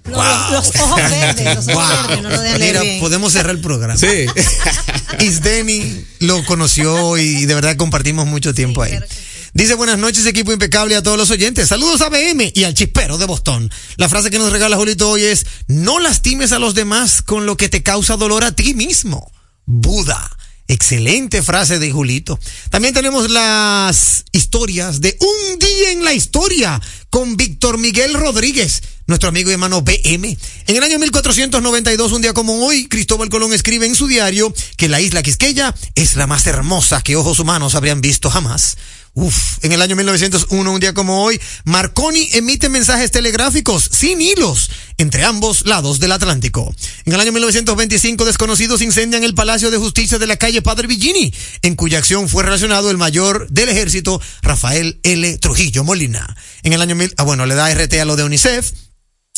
[0.04, 2.06] Los, los ojos verdes, los ojos Wow.
[2.08, 3.00] verdes, no lo dejan leer Mira, bien.
[3.00, 3.96] podemos cerrar el programa.
[3.96, 4.26] Sí.
[5.20, 8.90] Isdeni lo conoció y de verdad compartimos mucho tiempo ahí.
[8.92, 9.20] claro que sí.
[9.56, 11.68] Dice buenas noches, equipo impecable a todos los oyentes.
[11.68, 13.70] Saludos a BM y al chispero de Boston.
[13.96, 17.56] La frase que nos regala Julito hoy es, no lastimes a los demás con lo
[17.56, 19.30] que te causa dolor a ti mismo.
[19.64, 20.28] Buda.
[20.66, 22.36] Excelente frase de Julito.
[22.70, 26.80] También tenemos las historias de Un día en la historia
[27.14, 30.36] con Víctor Miguel Rodríguez, nuestro amigo y hermano BM.
[30.66, 34.88] En el año 1492, un día como hoy, Cristóbal Colón escribe en su diario que
[34.88, 38.76] la isla Quisqueya es la más hermosa que ojos humanos habrían visto jamás.
[39.16, 44.68] Uf, en el año 1901, un día como hoy, Marconi emite mensajes telegráficos sin hilos
[44.98, 46.74] entre ambos lados del Atlántico.
[47.04, 51.32] En el año 1925, desconocidos incendian el Palacio de Justicia de la calle Padre Villini,
[51.62, 55.38] en cuya acción fue relacionado el mayor del ejército, Rafael L.
[55.38, 56.36] Trujillo Molina.
[56.64, 58.72] En el año mil, ah, bueno, le da RT a lo de UNICEF.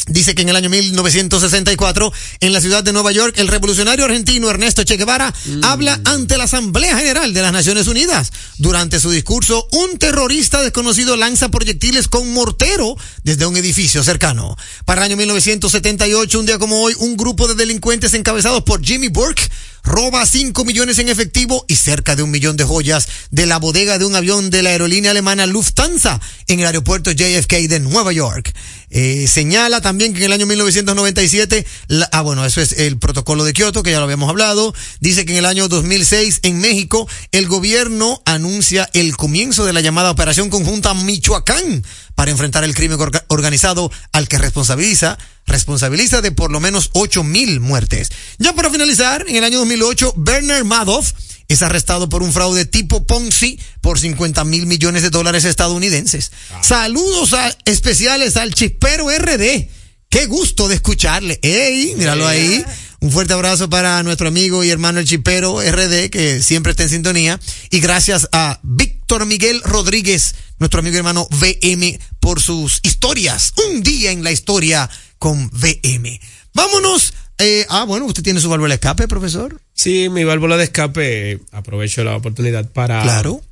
[0.05, 4.49] Dice que en el año 1964, en la ciudad de Nueva York, el revolucionario argentino
[4.49, 8.31] Ernesto Che Guevara habla ante la Asamblea General de las Naciones Unidas.
[8.59, 14.57] Durante su discurso, un terrorista desconocido lanza proyectiles con mortero desde un edificio cercano.
[14.85, 19.09] Para el año 1978, un día como hoy, un grupo de delincuentes encabezados por Jimmy
[19.09, 19.51] Burke
[19.87, 23.99] roba 5 millones en efectivo y cerca de un millón de joyas de la bodega
[23.99, 28.53] de un avión de la aerolínea alemana Lufthansa en el aeropuerto JFK de Nueva York.
[28.91, 33.45] Eh, señala también que en el año 1997, la- ah bueno, eso es el protocolo
[33.45, 37.09] de Kioto, que ya lo habíamos hablado, dice que en el año 2006 en México
[37.33, 42.99] el gobierno anuncia el comienzo de la llamada Operación Conjunta Michoacán para enfrentar el crimen
[42.99, 48.11] orga- organizado al que responsabiliza responsabiliza de por lo menos 8 mil muertes.
[48.39, 51.13] Ya para finalizar, en el año 2008, Bernard Madoff
[51.49, 56.33] es arrestado por un fraude tipo Ponzi por 50 mil millones de dólares estadounidenses.
[56.63, 59.69] Saludos a- especiales al chispero RD.
[60.09, 61.39] Qué gusto de escucharle.
[61.43, 61.95] ¡Ey!
[61.97, 62.65] Míralo ahí.
[63.01, 66.89] Un fuerte abrazo para nuestro amigo y hermano el chipero RD, que siempre está en
[66.89, 67.39] sintonía.
[67.71, 73.53] Y gracias a Víctor Miguel Rodríguez, nuestro amigo y hermano VM, por sus historias.
[73.69, 74.89] Un día en la historia
[75.19, 76.21] con VM.
[76.55, 77.13] Vámonos.
[77.39, 79.61] eh, ah, bueno, usted tiene su válvula de escape, profesor.
[79.75, 83.43] Sí, mi válvula de escape, aprovecho la oportunidad para Claro.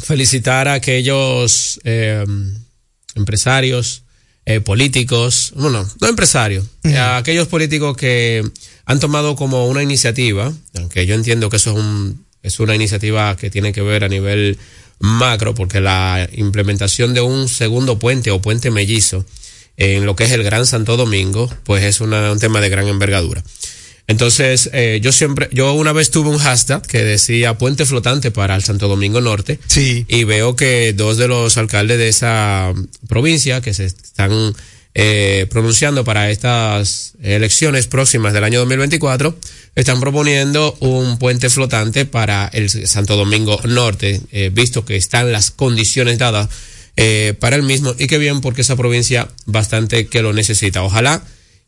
[0.00, 2.24] felicitar a aquellos eh,
[3.14, 4.02] empresarios,
[4.44, 6.64] eh, políticos, bueno, no empresarios,
[6.96, 8.48] a aquellos políticos que
[8.84, 13.36] han tomado como una iniciativa, aunque yo entiendo que eso es, un, es una iniciativa
[13.36, 14.56] que tiene que ver a nivel
[15.00, 19.24] macro, porque la implementación de un segundo puente o puente mellizo
[19.76, 22.88] en lo que es el Gran Santo Domingo, pues es una- un tema de gran
[22.88, 23.42] envergadura.
[24.08, 28.54] Entonces, eh, yo siempre, yo una vez tuve un hashtag que decía puente flotante para
[28.54, 29.58] el Santo Domingo Norte.
[29.66, 30.04] Sí.
[30.08, 32.72] Y veo que dos de los alcaldes de esa
[33.08, 34.54] provincia que se están
[34.98, 39.36] eh, pronunciando para estas elecciones próximas del año 2024
[39.74, 45.50] están proponiendo un puente flotante para el Santo Domingo Norte, eh, visto que están las
[45.50, 46.48] condiciones dadas
[46.96, 50.82] eh, para el mismo y qué bien porque esa provincia bastante que lo necesita.
[50.82, 51.22] Ojalá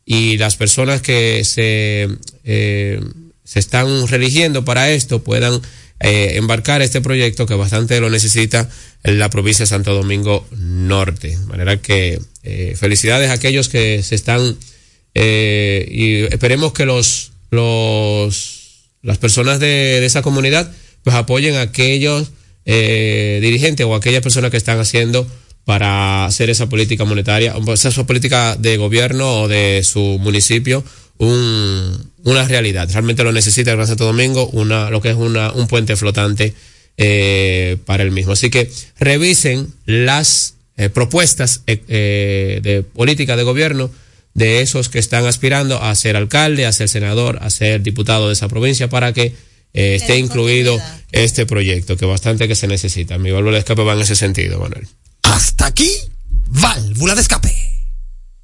[0.05, 2.09] y las personas que se,
[2.45, 2.99] eh,
[3.43, 5.61] se están religiendo para esto puedan
[5.99, 8.69] eh, embarcar este proyecto que bastante lo necesita
[9.03, 11.29] en la provincia de Santo Domingo Norte.
[11.29, 14.57] De manera que eh, felicidades a aquellos que se están
[15.15, 18.59] eh, y esperemos que los, los
[19.01, 19.67] las personas de,
[19.99, 20.71] de esa comunidad
[21.03, 22.31] pues apoyen a aquellos
[22.65, 25.27] eh, dirigentes o aquellas personas que están haciendo
[25.65, 30.83] para hacer esa política monetaria, o esa política de gobierno o de su municipio
[31.17, 32.89] un, una realidad.
[32.91, 36.53] Realmente lo necesita el Gran Santo Domingo, una, lo que es una, un puente flotante
[36.97, 38.33] eh, para el mismo.
[38.33, 43.91] Así que revisen las eh, propuestas eh, de política de gobierno
[44.33, 48.33] de esos que están aspirando a ser alcalde, a ser senador, a ser diputado de
[48.33, 49.33] esa provincia para que
[49.73, 50.79] eh, esté incluido
[51.11, 53.17] este proyecto, que bastante que se necesita.
[53.17, 54.87] Mi válvula de escape va en ese sentido, Manuel.
[55.23, 55.91] Hasta aquí,
[56.47, 57.68] válvula de escape.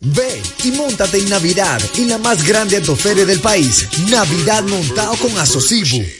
[0.00, 3.88] Ve y montate en Navidad en la más grande autoferia del país.
[4.08, 6.04] Navidad montado con Asocibu.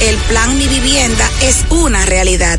[0.00, 2.58] El plan Mi Vivienda es una realidad.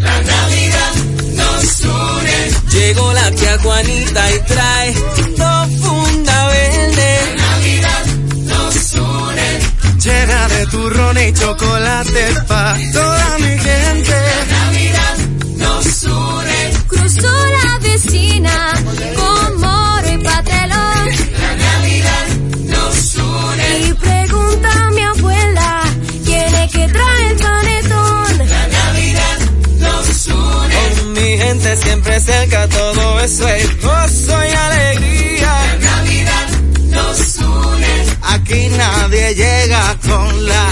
[0.00, 0.94] La Navidad
[1.34, 2.50] nos une.
[2.72, 4.94] Llegó la tía Juanita y trae
[5.36, 7.18] dos funda verde.
[7.36, 9.58] La Navidad nos une.
[10.02, 14.12] Llena de turrón y chocolate pa' toda mi gente.
[14.12, 15.16] La Navidad
[15.56, 16.72] nos une.
[16.88, 18.72] Cruzó la vecina
[19.16, 19.60] con
[39.34, 40.68] llega con la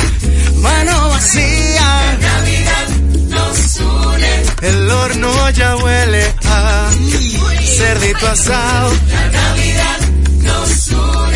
[0.57, 2.17] mano vacía.
[2.21, 2.89] La Navidad
[3.29, 4.69] nos une.
[4.69, 6.89] El horno ya huele a
[7.77, 8.93] cerdito asado.
[9.11, 9.99] La Navidad
[10.43, 11.36] nos une.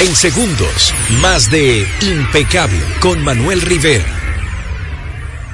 [0.00, 4.06] En segundos, más de Impecable con Manuel Rivera.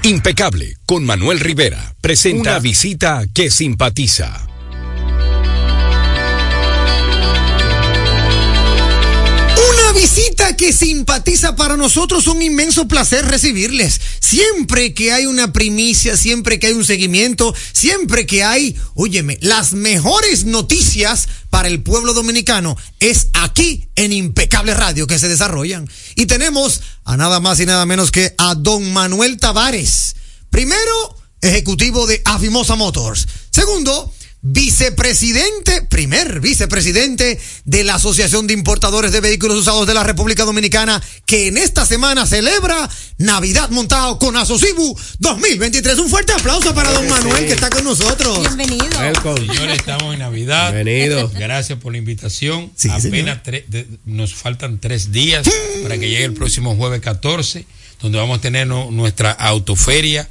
[0.02, 4.46] Impecable con Manuel Rivera presenta una visita que simpatiza.
[10.56, 14.00] Que simpatiza para nosotros, un inmenso placer recibirles.
[14.20, 19.72] Siempre que hay una primicia, siempre que hay un seguimiento, siempre que hay, óyeme, las
[19.72, 25.88] mejores noticias para el pueblo dominicano es aquí en Impecable Radio que se desarrollan.
[26.16, 30.16] Y tenemos a nada más y nada menos que a don Manuel Tavares.
[30.50, 33.26] Primero, ejecutivo de Afimosa Motors.
[33.50, 34.12] Segundo,
[34.44, 41.02] vicepresidente, primer vicepresidente de la Asociación de Importadores de Vehículos Usados de la República Dominicana,
[41.26, 45.98] que en esta semana celebra Navidad montado con Asocibu 2023.
[45.98, 48.40] Un fuerte aplauso para don Manuel que está con nosotros.
[48.40, 48.86] Bienvenido.
[49.46, 50.72] Señores, estamos en Navidad.
[50.72, 51.30] Bienvenido.
[51.34, 52.70] Gracias por la invitación.
[52.76, 55.48] Sí, Apenas tre- de- nos faltan tres días
[55.82, 57.64] para que llegue el próximo jueves 14,
[58.02, 60.28] donde vamos a tener no- nuestra autoferia.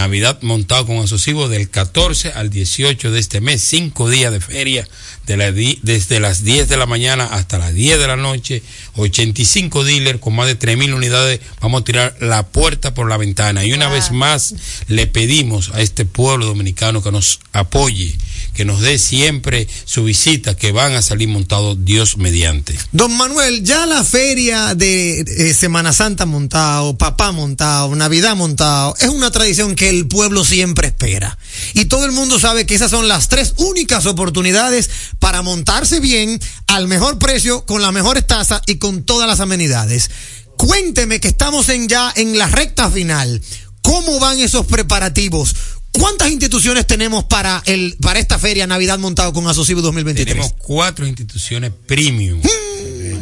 [0.00, 4.86] Navidad montado con asocivo del 14 al 18 de este mes, cinco días de feria,
[5.26, 8.62] de la di- desde las 10 de la mañana hasta las 10 de la noche,
[8.94, 13.64] 85 dealers con más de 3.000 unidades, vamos a tirar la puerta por la ventana.
[13.64, 14.54] Y una vez más
[14.86, 18.14] le pedimos a este pueblo dominicano que nos apoye,
[18.56, 22.76] que nos dé siempre su visita, que van a salir montados Dios mediante.
[22.90, 29.30] Don Manuel, ya la feria de Semana Santa montado, papá montado, Navidad montado, es una
[29.30, 31.38] tradición que el pueblo siempre espera.
[31.74, 34.88] Y todo el mundo sabe que esas son las tres únicas oportunidades
[35.18, 40.10] para montarse bien, al mejor precio, con las mejores tasas y con todas las amenidades.
[40.56, 43.42] Cuénteme que estamos en ya en la recta final.
[43.82, 45.54] ¿Cómo van esos preparativos?
[45.98, 50.34] ¿Cuántas instituciones tenemos para el para esta feria Navidad montado con Asocibo 2023?
[50.34, 52.40] Tenemos cuatro instituciones premium,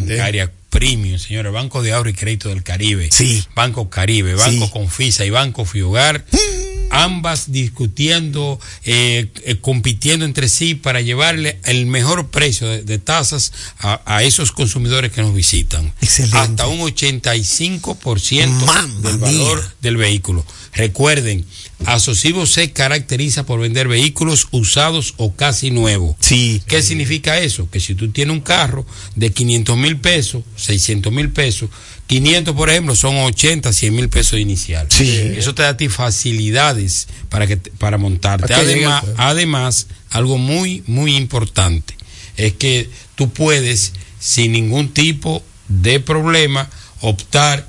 [0.08, 1.52] bancarias premium, señores.
[1.52, 3.08] Banco de Ahorro y Crédito del Caribe.
[3.12, 3.44] Sí.
[3.54, 4.72] Banco Caribe, Banco Sí.
[4.72, 6.24] Confisa y Banco Fiogar.
[6.90, 13.52] Ambas discutiendo, eh, eh, compitiendo entre sí para llevarle el mejor precio de, de tasas
[13.80, 15.92] a, a esos consumidores que nos visitan.
[16.00, 16.36] Excelente.
[16.38, 19.74] Hasta un 85% Mamma del valor mía.
[19.82, 20.44] del vehículo.
[20.74, 21.44] Recuerden,
[21.86, 26.16] Asocivo se caracteriza por vender vehículos usados o casi nuevos.
[26.20, 26.62] Sí.
[26.66, 27.70] ¿Qué significa eso?
[27.70, 31.70] Que si tú tienes un carro de 500 mil pesos, 600 mil pesos,
[32.06, 34.86] 500 por ejemplo son 80, 100 mil pesos inicial.
[34.90, 35.08] Sí.
[35.36, 38.52] Eso te da a ti facilidades para, que, para montarte.
[38.52, 41.94] ¿A qué llega Además, además, algo muy, muy importante
[42.36, 46.68] es que tú puedes, sin ningún tipo de problema,
[47.00, 47.68] optar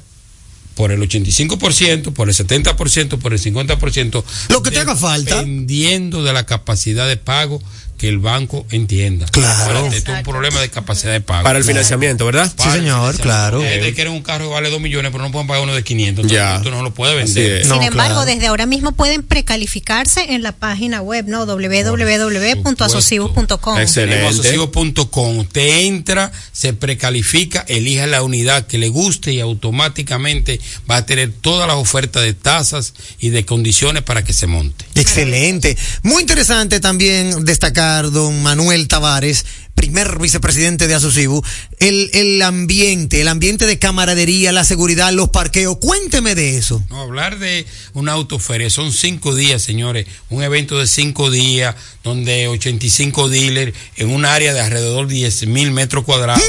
[0.76, 4.24] por el 85%, por el 70%, por el 50%.
[4.50, 5.38] Lo que te haga falta.
[5.38, 7.62] Dependiendo de la capacidad de pago
[7.98, 9.26] que el banco entienda.
[9.28, 9.88] Claro.
[9.88, 11.44] Esto es un problema de capacidad de pago.
[11.44, 12.52] Para el financiamiento, ¿verdad?
[12.56, 13.62] Para Sí, señor, claro.
[13.62, 15.74] Hay gente que quiere un carro que vale 2 millones, pero no pueden pagar uno
[15.74, 16.26] de 500.
[16.26, 16.62] Entonces, Ya.
[16.62, 17.66] Tú no lo puedes vender.
[17.68, 18.26] No, Sin embargo, claro.
[18.26, 21.46] desde ahora mismo pueden precalificarse en la página web, ¿no?
[21.46, 23.80] www.asocivo.com.
[23.80, 24.28] Excelente.
[24.28, 25.38] Asocivo.com.
[25.40, 31.32] Usted entra, se precalifica, elija la unidad que le guste y automáticamente va a tener
[31.42, 34.86] todas las ofertas de tasas y de condiciones para que se monte.
[34.96, 35.78] Excelente.
[36.04, 41.44] Muy interesante también destacar don Manuel Tavares, primer vicepresidente de Asocibu,
[41.80, 45.78] el, el ambiente, el ambiente de camaradería, la seguridad, los parqueos.
[45.78, 46.84] Cuénteme de eso.
[46.90, 52.48] No, hablar de una autoferia, son cinco días, señores, un evento de cinco días, donde
[52.48, 56.44] 85 dealers en un área de alrededor de 10 mil metros cuadrados,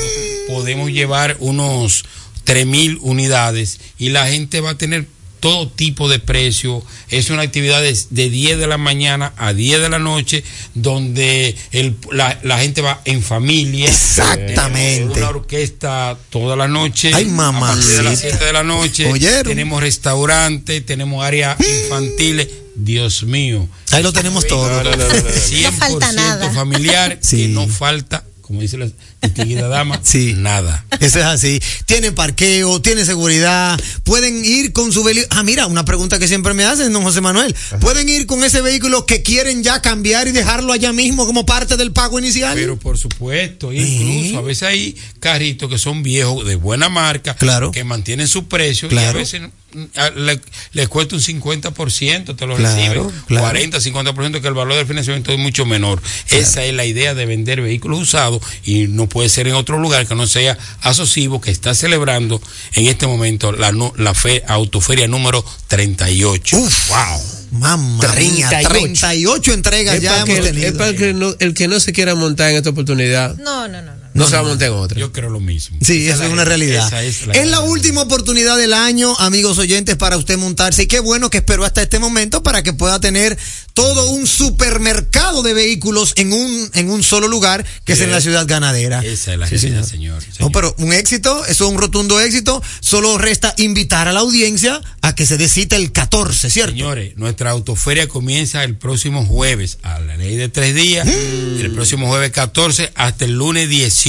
[0.48, 2.04] podemos llevar unos
[2.44, 5.06] 3 mil unidades y la gente va a tener
[5.40, 6.82] todo tipo de precio.
[7.08, 11.56] Es una actividad de, de 10 de la mañana a 10 de la noche, donde
[11.72, 13.88] el, la, la gente va en familia.
[13.88, 14.98] Exactamente.
[14.98, 17.10] Tenemos Una orquesta toda la noche.
[17.14, 18.16] Ay, A partir de las mamacita.
[18.16, 19.12] 7 de la noche.
[19.12, 19.44] ¿Oyeron?
[19.44, 22.48] Tenemos restaurante, tenemos áreas infantiles.
[22.74, 23.66] Dios mío.
[23.90, 24.68] Ahí lo tenemos todo.
[24.68, 25.14] No, no, no, no, no.
[25.14, 26.52] 100% falta nada.
[26.52, 28.88] familiar, que no falta, como dice la
[29.26, 30.00] distinguida dama,
[30.36, 30.84] nada.
[31.00, 31.60] Eso es así.
[31.86, 35.26] Tienen parqueo, tienen seguridad, pueden ir con su vehículo.
[35.30, 37.54] Ah, mira, una pregunta que siempre me hacen, don José Manuel.
[37.80, 41.76] ¿Pueden ir con ese vehículo que quieren ya cambiar y dejarlo allá mismo como parte
[41.76, 42.56] del pago inicial?
[42.56, 47.70] Pero por supuesto, incluso a veces hay carritos que son viejos, de buena marca, Claro.
[47.72, 49.10] que mantienen su precio y Claro.
[49.18, 50.40] a veces mm, a- le,
[50.72, 53.42] le cuesta un 50%, te lo Claro, reciben, claro.
[53.46, 56.00] 40, 50%, que el valor del financiamiento es mucho menor.
[56.30, 60.06] Esa es la idea de vender vehículos usados y no puede ser en otro lugar
[60.06, 62.38] que no sea Asocivo, que está celebrando
[62.74, 66.54] en este momento la, la fe, autoferia número 38.
[66.58, 66.68] wow.
[67.52, 70.66] Mamma mía, 38 entregas Es ya hemos que- tenido.
[70.68, 73.66] Es para el que, no, el que no se quiera montar en esta oportunidad, No,
[73.68, 73.96] no, no.
[73.96, 74.05] no.
[74.16, 74.98] No, se va a montar en otra.
[74.98, 75.78] Yo creo lo mismo.
[75.82, 76.86] Sí, Esa eso es la- una realidad.
[76.86, 80.84] esa es la es la última oportunidad del año, amigos oyentes, para usted montarse.
[80.84, 83.36] Y qué bueno que esperó hasta este momento para que pueda tener
[83.74, 88.20] todo un supermercado de vehículos en un, en un solo lugar, que es en la
[88.20, 89.00] ciudad ganadera.
[89.04, 90.20] Esa es la Sí, realidad, señor.
[90.22, 90.40] señor.
[90.40, 92.62] No, pero un éxito, eso es un rotundo éxito.
[92.80, 96.72] Solo resta invitar a la audiencia a que se dé cita el 14, ¿cierto?
[96.72, 101.60] Señores, nuestra autoferia comienza el próximo jueves, a la ley de tres días, Mm.
[101.60, 104.05] el próximo jueves 14 hasta el lunes 18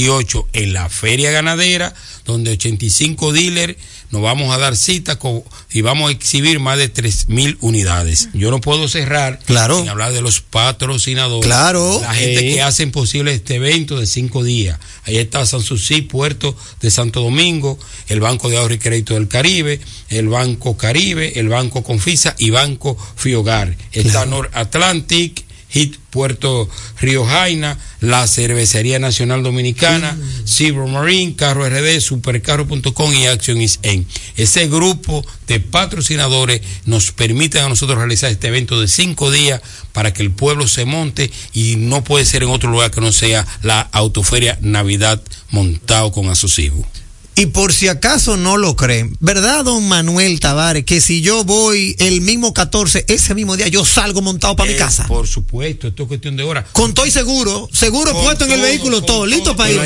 [0.52, 1.92] en la feria ganadera,
[2.24, 3.76] donde 85 dealers
[4.10, 5.42] nos vamos a dar cita con-
[5.72, 8.28] y vamos a exhibir más de 3 mil unidades.
[8.32, 9.80] Yo no puedo cerrar Claro.
[9.80, 11.44] sin hablar de los patrocinadores.
[11.46, 12.00] Claro.
[12.00, 12.54] La gente Sí.
[12.54, 14.78] que hacen posible este evento de cinco días.
[15.04, 19.80] Ahí está Sanssouci, Puerto de Santo Domingo, el Banco de Ahorro y Crédito del Caribe,
[20.10, 23.76] el Banco Caribe, el Banco Confisa y Banco Fiogar.
[23.92, 26.68] Está Nor Atlantic, HIT Puerto
[27.00, 30.16] Río Jaina, la Cervecería Nacional Dominicana,
[30.46, 34.06] Cibro Marine, Carro RD, Supercarro.com y Action is En.
[34.36, 39.60] Ese grupo de patrocinadores nos permiten a nosotros realizar este evento de cinco días
[39.92, 43.12] para que el pueblo se monte y no puede ser en otro lugar que no
[43.12, 46.97] sea la Autoferia Navidad montado con asociados.
[47.38, 50.84] Y por si acaso no lo creen, ¿verdad, don Manuel Tavares?
[50.84, 54.74] Que si yo voy el mismo 14, ese mismo día yo salgo montado para mi
[54.74, 55.06] Eh, casa.
[55.06, 56.64] Por supuesto, esto es cuestión de horas.
[56.72, 59.80] Con todo y seguro, seguro Con puesto en el vehículo, todo, listo para ir.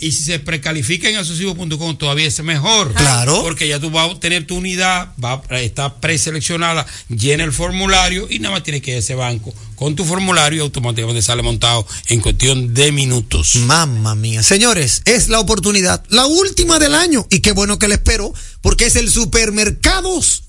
[0.00, 2.94] Y si se precalifica en asociados.com todavía es mejor.
[2.94, 3.42] Claro.
[3.42, 8.38] Porque ya tú vas a tener tu unidad, va, está preseleccionada, llena el formulario y
[8.38, 11.86] nada más tienes que ir a ese banco con tu formulario y automáticamente sale montado
[12.08, 13.56] en cuestión de minutos.
[13.56, 14.42] Mamma mía.
[14.42, 17.26] Señores, es la oportunidad, la última del año.
[17.30, 20.42] Y qué bueno que le espero, porque es el supermercados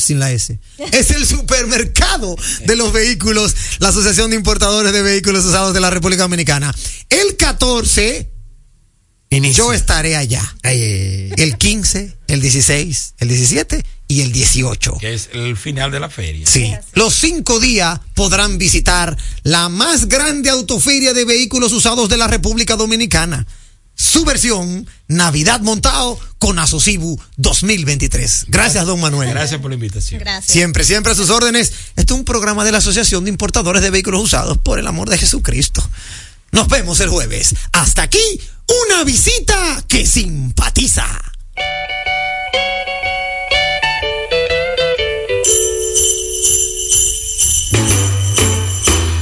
[0.00, 0.58] sin la S.
[0.92, 5.90] Es el supermercado de los vehículos, la Asociación de Importadores de Vehículos Usados de la
[5.90, 6.74] República Dominicana.
[7.08, 8.30] El 14,
[9.30, 10.42] yo estaré allá.
[10.62, 14.98] El 15, el 16, el 17 y el 18.
[14.98, 16.44] Que es el final de la feria.
[16.44, 16.74] Sí.
[16.94, 22.74] Los cinco días podrán visitar la más grande autoferia de vehículos usados de la República
[22.74, 23.46] Dominicana.
[23.94, 28.46] Su versión, Navidad montado con Asocibu 2023.
[28.48, 29.30] Gracias, don Manuel.
[29.30, 30.18] Gracias por la invitación.
[30.18, 30.52] Gracias.
[30.52, 31.72] Siempre, siempre a sus órdenes.
[31.94, 35.08] Este es un programa de la Asociación de Importadores de Vehículos Usados por el amor
[35.08, 35.88] de Jesucristo.
[36.50, 37.54] Nos vemos el jueves.
[37.70, 38.40] Hasta aquí,
[38.88, 41.29] una visita que simpatiza.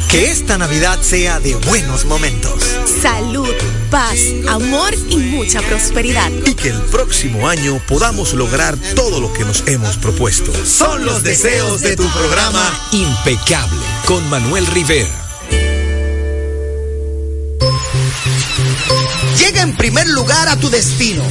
[0.09, 2.63] Que esta Navidad sea de buenos momentos.
[3.03, 3.53] Salud,
[3.91, 4.17] paz,
[4.49, 6.33] amor y mucha prosperidad.
[6.47, 10.51] Y que el próximo año podamos lograr todo lo que nos hemos propuesto.
[10.65, 15.11] Son los deseos de tu programa Impecable con Manuel Rivera.
[19.39, 21.23] Llega en primer lugar a tu destino.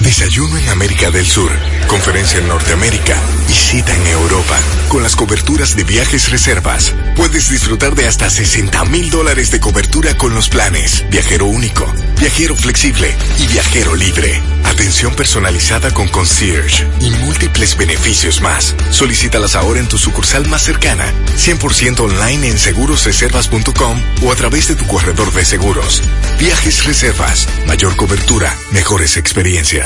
[0.00, 1.50] Desayuno en América del Sur,
[1.86, 3.18] conferencia en Norteamérica
[3.48, 4.58] y cita en Europa.
[4.88, 10.16] Con las coberturas de viajes reservas, puedes disfrutar de hasta 60 mil dólares de cobertura
[10.18, 11.90] con los planes Viajero Único,
[12.20, 14.42] Viajero Flexible y Viajero Libre.
[14.64, 18.74] Atención personalizada con concierge y múltiples beneficios más.
[18.90, 24.74] Solicítalas ahora en tu sucursal más cercana, 100% online en segurosreservas.com o a través de
[24.74, 26.02] tu corredor de seguros.
[26.38, 29.85] Viajes Reservas, mayor cobertura, mejores experiencias.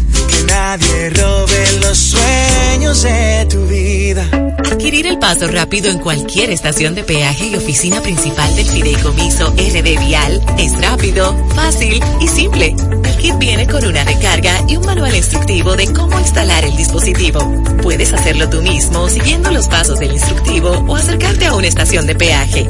[0.31, 4.27] Que nadie robe los sueños de tu vida.
[4.71, 9.99] Adquirir el paso rápido en cualquier estación de peaje y oficina principal del Fideicomiso RD
[9.99, 12.75] Vial es rápido, fácil y simple.
[13.03, 17.39] El kit viene con una recarga y un manual instructivo de cómo instalar el dispositivo.
[17.83, 22.15] Puedes hacerlo tú mismo siguiendo los pasos del instructivo o acercarte a una estación de
[22.15, 22.69] peaje.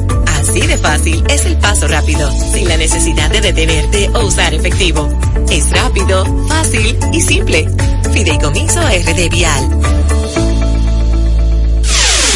[0.52, 5.08] Así de fácil es el paso rápido, sin la necesidad de detenerte o usar efectivo.
[5.50, 7.66] Es rápido, fácil y simple.
[8.12, 9.80] Fideicomiso RD Vial.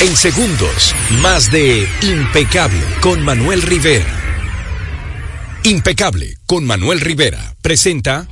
[0.00, 4.06] En segundos, más de Impecable con Manuel Rivera.
[5.64, 8.26] Impecable con Manuel Rivera presenta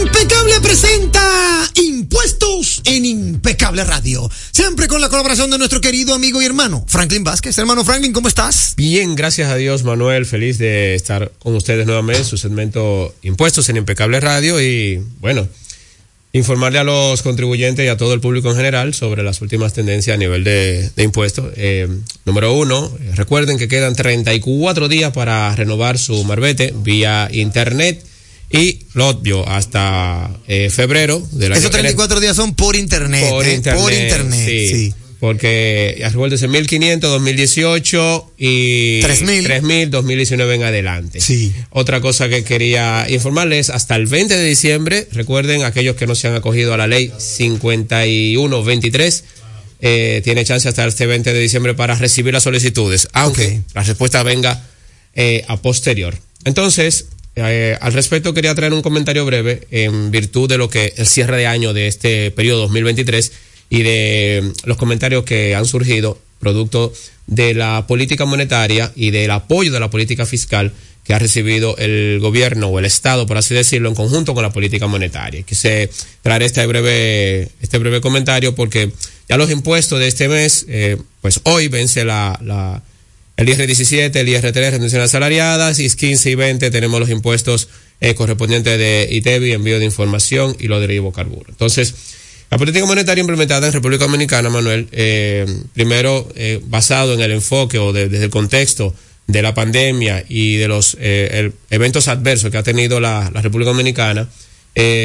[0.00, 4.28] Impecable presenta Impuestos en Impecable Radio.
[4.52, 7.56] Siempre con la colaboración de nuestro querido amigo y hermano Franklin Vázquez.
[7.56, 8.74] Hermano Franklin, ¿cómo estás?
[8.76, 10.26] Bien, gracias a Dios, Manuel.
[10.26, 14.60] Feliz de estar con ustedes nuevamente en su segmento Impuestos en Impecable Radio.
[14.60, 15.48] Y bueno,
[16.34, 20.16] informarle a los contribuyentes y a todo el público en general sobre las últimas tendencias
[20.16, 21.50] a nivel de, impuestos.
[21.56, 21.88] Eh,
[22.26, 28.04] número uno, eh, recuerden que quedan 34 días para renovar su marbete vía internet
[28.52, 33.28] y lo obvio hasta eh, febrero del Esos año que- 34 días son por internet.
[33.30, 33.54] por ¿eh?
[33.54, 33.82] internet.
[33.82, 34.68] Por internet, sí.
[34.68, 34.94] sí.
[35.20, 39.44] Porque recuérdense 1500 2018 y 3000.
[39.44, 41.20] 3000 2019 en adelante.
[41.20, 41.52] Sí.
[41.70, 46.26] Otra cosa que quería informarles, hasta el 20 de diciembre, recuerden aquellos que no se
[46.26, 49.24] han acogido a la ley 5123,
[49.80, 54.22] eh, tiene chance hasta este 20 de diciembre para recibir las solicitudes, aunque la respuesta
[54.22, 54.64] venga
[55.14, 56.16] eh, a posterior.
[56.44, 57.06] Entonces,
[57.36, 61.38] eh, al respecto quería traer un comentario breve en virtud de lo que el cierre
[61.38, 63.32] de año de este periodo 2023
[63.70, 66.92] y de mm, los comentarios que han surgido producto
[67.26, 70.72] de la política monetaria y del apoyo de la política fiscal
[71.04, 74.52] que ha recibido el gobierno o el Estado, por así decirlo, en conjunto con la
[74.52, 75.42] política monetaria.
[75.42, 75.90] Quise
[76.22, 78.92] traer este breve, este breve comentario porque
[79.28, 82.82] ya los impuestos de este mes, eh, pues hoy vence la, la,
[83.36, 87.68] el IR17, el IR3, retenciones asalariadas, y 15 y 20 tenemos los impuestos
[88.00, 91.48] eh, correspondientes de ITEBI, envío de información y lo de hidrocarburos.
[91.48, 91.94] Entonces,
[92.50, 97.78] la política monetaria implementada en República Dominicana, Manuel, eh, primero eh, basado en el enfoque
[97.78, 98.94] o de- desde el contexto
[99.26, 104.28] de la pandemia y de los eventos adversos que ha tenido la, República Dominicana,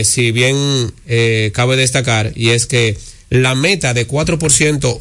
[0.04, 0.92] si bien
[1.54, 2.98] cabe destacar, y es que
[3.30, 5.00] la meta de 4%,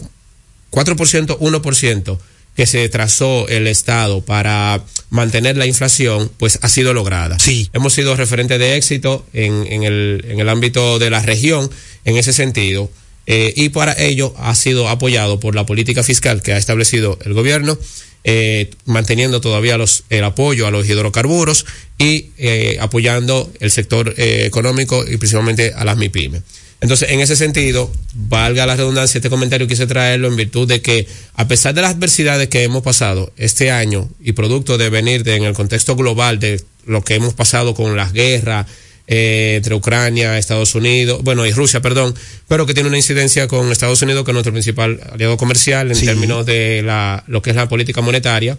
[0.71, 2.19] 4%, 1%
[2.57, 7.39] que se trazó el Estado para mantener la inflación, pues ha sido lograda.
[7.39, 7.69] Sí.
[7.73, 11.71] Hemos sido referentes de éxito en, en, el, en el ámbito de la región
[12.05, 12.91] en ese sentido.
[13.27, 17.35] eh, y para ello ha sido apoyado por la política fiscal que ha establecido el
[17.35, 17.77] gobierno,
[18.25, 21.67] eh, manteniendo todavía los, el apoyo a los hidrocarburos
[21.99, 26.43] y eh, apoyando el sector eh, económico y principalmente a las MIPIMES.
[26.87, 31.05] Entonces, en ese sentido, valga la redundancia, este comentario quise traerlo en virtud de que,
[31.35, 35.35] a pesar de las adversidades que hemos pasado este año y producto de venir de,
[35.35, 38.67] en el contexto global de lo que hemos pasado con las guerras
[39.09, 42.15] eh, entre Ucrania, Estados Unidos, bueno, y Rusia, perdón,
[42.47, 45.97] pero que tiene una incidencia con Estados Unidos, que es nuestro principal aliado comercial en
[45.97, 46.07] Sí.
[46.07, 48.57] términos de la, lo que es la política monetaria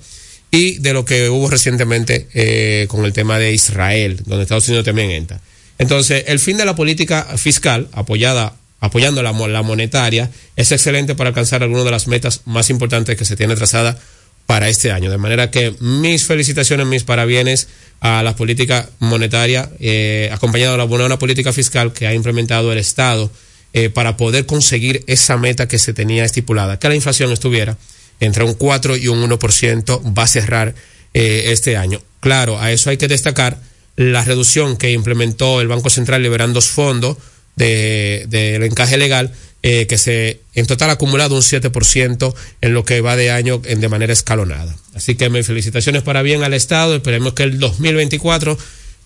[0.51, 4.83] y de lo que hubo recientemente eh, con el tema de Israel, donde Estados Unidos
[4.83, 5.39] también entra.
[5.79, 11.15] Entonces, el fin de la política fiscal, apoyada, apoyando la, mo- la monetaria, es excelente
[11.15, 13.97] para alcanzar algunas de las metas más importantes que se tiene trazada
[14.45, 15.11] para este año.
[15.11, 17.67] De manera que mis felicitaciones, mis parabienes
[17.99, 22.77] a la política monetaria, eh, acompañada de la buena política fiscal que ha implementado el
[22.77, 23.29] Estado
[23.73, 27.77] eh, para poder conseguir esa meta que se tenía estipulada, que la inflación estuviera
[28.19, 30.73] entre un 4 y un 1% va a cerrar
[31.13, 32.01] eh, este año.
[32.19, 33.59] Claro, a eso hay que destacar
[33.97, 37.17] la reducción que implementó el Banco Central liberando fondos
[37.57, 39.33] de- del encaje legal,
[39.63, 43.59] eh, que se en total ha acumulado un 7% en lo que va de año
[43.65, 44.73] en, de manera escalonada.
[44.93, 48.57] Así que mis felicitaciones para bien al Estado, esperemos que el 2024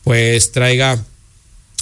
[0.04, 1.02] pues traiga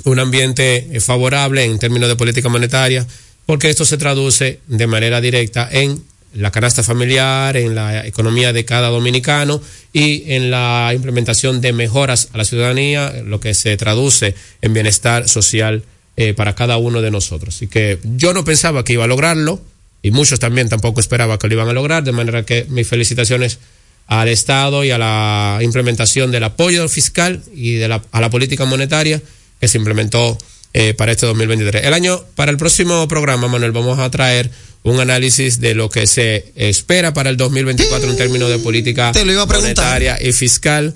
[0.06, 3.06] un ambiente eh, favorable en términos de política monetaria,
[3.48, 6.04] porque esto se traduce de manera directa en
[6.34, 9.62] la canasta familiar, en la economía de cada dominicano
[9.94, 15.28] y en la implementación de mejoras a la ciudadanía, lo que se traduce en bienestar
[15.28, 15.84] social
[16.18, 17.56] eh, para cada uno de nosotros.
[17.56, 19.62] Así que yo no pensaba que iba a lograrlo
[20.02, 23.60] y muchos también tampoco esperaban que lo iban a lograr, de manera que mis felicitaciones
[24.08, 28.66] al Estado y a la implementación del apoyo fiscal y de la, a la política
[28.66, 29.22] monetaria
[29.60, 30.38] que se implementó
[30.74, 31.84] eh, para este 2023.
[31.86, 34.50] El año, para el próximo programa, Manuel, vamos a traer
[34.84, 39.26] un análisis de lo que se espera para el 2024 en términos de política Te
[39.26, 39.76] lo iba a preguntar.
[39.86, 40.94] monetaria y fiscal.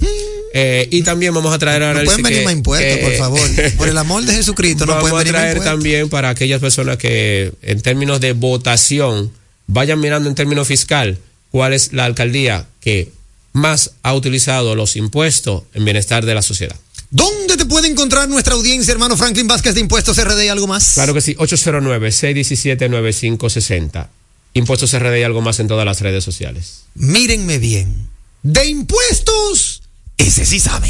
[0.54, 3.50] Eh, y también vamos a traer No análisis pueden venir que- más impuestos, por favor.
[3.78, 5.74] Por el amor de Jesucristo, no Vamos pueden a venir más traer impuestos.
[5.80, 9.32] también para aquellas personas que en términos de votación
[9.68, 11.18] vayan mirando en términos fiscal
[11.52, 13.12] cuál es la alcaldía que
[13.52, 16.76] más ha utilizado los impuestos en bienestar de la sociedad.
[17.14, 20.96] ¿Dónde te puede encontrar nuestra audiencia, hermano Franklin Vázquez de Impuestos RD y algo más?
[20.96, 24.08] Claro que sí, 809-617-9560.
[24.54, 26.86] Impuestos RD y algo más en todas las redes sociales.
[26.96, 28.10] Mírenme bien.
[28.42, 29.84] De impuestos,
[30.18, 30.90] ese sí sabe.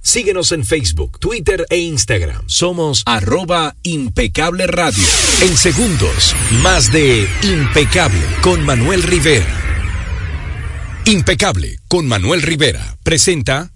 [0.00, 2.44] Síguenos en Facebook, Twitter e Instagram.
[2.46, 5.02] Somos arroba impecable radio.
[5.42, 9.52] En segundos, más de impecable con Manuel Rivera.
[11.06, 12.98] Impecable con Manuel Rivera.
[13.02, 13.72] Presenta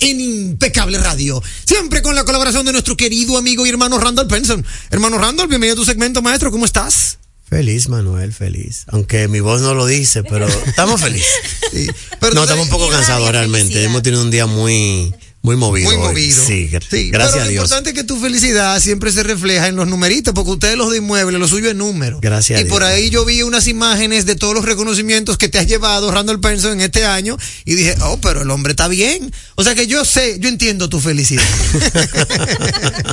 [0.00, 1.42] en Impecable Radio.
[1.64, 4.64] Siempre con la colaboración de nuestro querido amigo y hermano Randall Penson.
[4.90, 6.50] Hermano Randall, bienvenido a tu segmento, maestro.
[6.50, 7.18] ¿Cómo estás?
[7.48, 8.84] Feliz, Manuel, feliz.
[8.88, 11.28] Aunque mi voz no lo dice, pero estamos felices.
[12.20, 13.68] Pero no, estamos un poco cansados realmente.
[13.68, 13.84] felicidad.
[13.84, 15.88] Hemos tenido un día muy, muy movido.
[15.90, 16.44] Muy movido.
[16.44, 17.64] Sí, Sí, gracias pero a lo Dios.
[17.64, 20.98] importante es que tu felicidad siempre se refleja en los numeritos, porque ustedes los de
[20.98, 22.18] inmuebles, lo suyo es número.
[22.20, 25.58] Gracias a Y por ahí yo vi unas imágenes de todos los reconocimientos que te
[25.58, 29.32] has llevado, Randall Penson, en este año, y dije, oh, pero el hombre está bien.
[29.54, 31.42] O sea que yo sé, yo entiendo tu felicidad.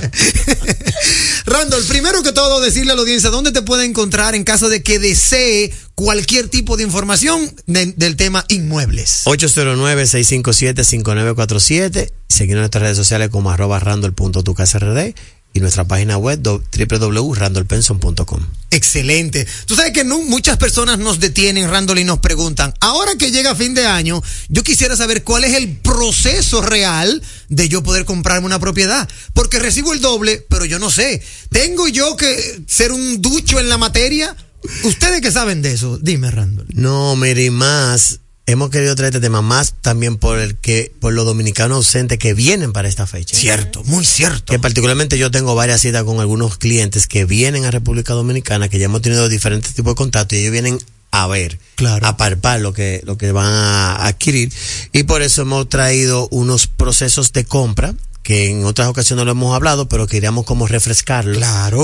[1.45, 4.81] Randall, primero que todo, decirle a la audiencia dónde te puede encontrar en caso de
[4.81, 9.21] que desee cualquier tipo de información de- del tema inmuebles.
[9.25, 12.11] 809-657-5947.
[12.29, 15.13] Seguir en nuestras redes sociales como arroba randall.tucasrd
[15.53, 18.45] y nuestra página web do- www.randallpenson.com.
[18.71, 19.47] Excelente.
[19.65, 23.55] Tú sabes que no, muchas personas nos detienen, Randall, y nos preguntan, ahora que llega
[23.55, 28.47] fin de año, yo quisiera saber cuál es el proceso real de yo poder comprarme
[28.47, 29.07] una propiedad.
[29.33, 31.21] Porque recibo el doble, pero yo no sé.
[31.49, 34.35] ¿Tengo yo que ser un ducho en la materia?
[34.83, 36.67] Ustedes que saben de eso, dime, Randall.
[36.73, 41.25] No, mire, más, hemos querido traer este tema más también por el que, por los
[41.25, 43.35] dominicanos ausentes que vienen para esta fecha.
[43.35, 44.51] Cierto, muy cierto.
[44.51, 48.79] Que particularmente yo tengo varias citas con algunos clientes que vienen a República Dominicana, que
[48.79, 50.77] ya hemos tenido diferentes tipos de contactos y ellos vienen
[51.11, 51.59] a ver,
[52.01, 54.51] a palpar lo que, lo que van a adquirir.
[54.91, 59.55] Y por eso hemos traído unos procesos de compra que en otras ocasiones lo hemos
[59.55, 61.39] hablado, pero queríamos como refrescarlo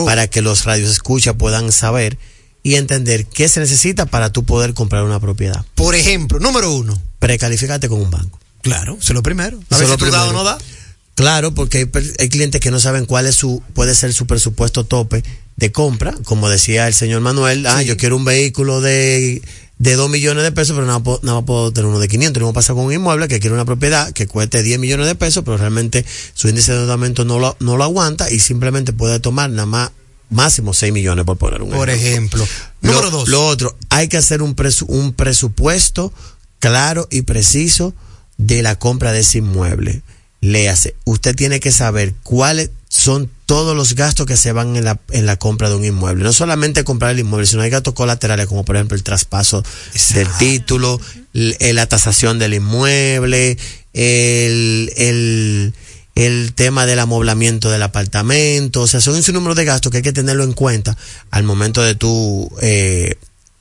[0.06, 2.18] para que los radios escucha puedan saber
[2.64, 5.66] y entender qué se necesita para tú poder comprar una propiedad.
[5.76, 7.00] Por ejemplo, número uno.
[7.20, 8.40] Precalifícate con un banco.
[8.62, 9.60] Claro, eso es lo primero.
[9.70, 10.34] A ver si lo tú da o primero.
[10.34, 10.58] no da.
[11.16, 14.86] Claro, porque hay, hay clientes que no saben cuál es su, puede ser su presupuesto
[14.86, 15.24] tope
[15.58, 16.16] de compra.
[16.24, 19.42] Como decía el señor Manuel, ah, yo quiero un vehículo de,
[19.78, 22.40] de 2 millones de pesos, pero nada, nada puedo tener uno de 500.
[22.40, 25.16] Lo mismo pasa con un inmueble que quiere una propiedad que cueste 10 millones de
[25.16, 29.20] pesos, pero realmente su índice de endeudamiento no lo, no lo aguanta y simplemente puede
[29.20, 29.92] tomar nada más
[30.32, 32.44] máximo 6 millones por poner un Por ejemplo.
[32.82, 33.30] Lo- Número dos.
[33.30, 36.12] Lo otro, hay que hacer un, presu- un presupuesto
[36.60, 37.94] claro y preciso
[38.38, 40.02] de la compra de ese inmueble.
[40.42, 45.00] Léase, usted tiene que saber cuáles son todos los gastos que se van en la,
[45.12, 46.24] en la compra de un inmueble.
[46.24, 49.64] No solamente comprar el inmueble, sino hay gastos colaterales como por ejemplo el traspaso
[50.16, 51.00] del título,
[51.34, 53.58] eh, la tasación del inmueble,
[53.94, 55.74] el, el,
[56.16, 58.82] el tema del amoblamiento del apartamento.
[58.82, 60.98] O sea, son un sinnúmero de gastos que hay que tenerlo en cuenta
[61.30, 63.16] al momento de tú eh,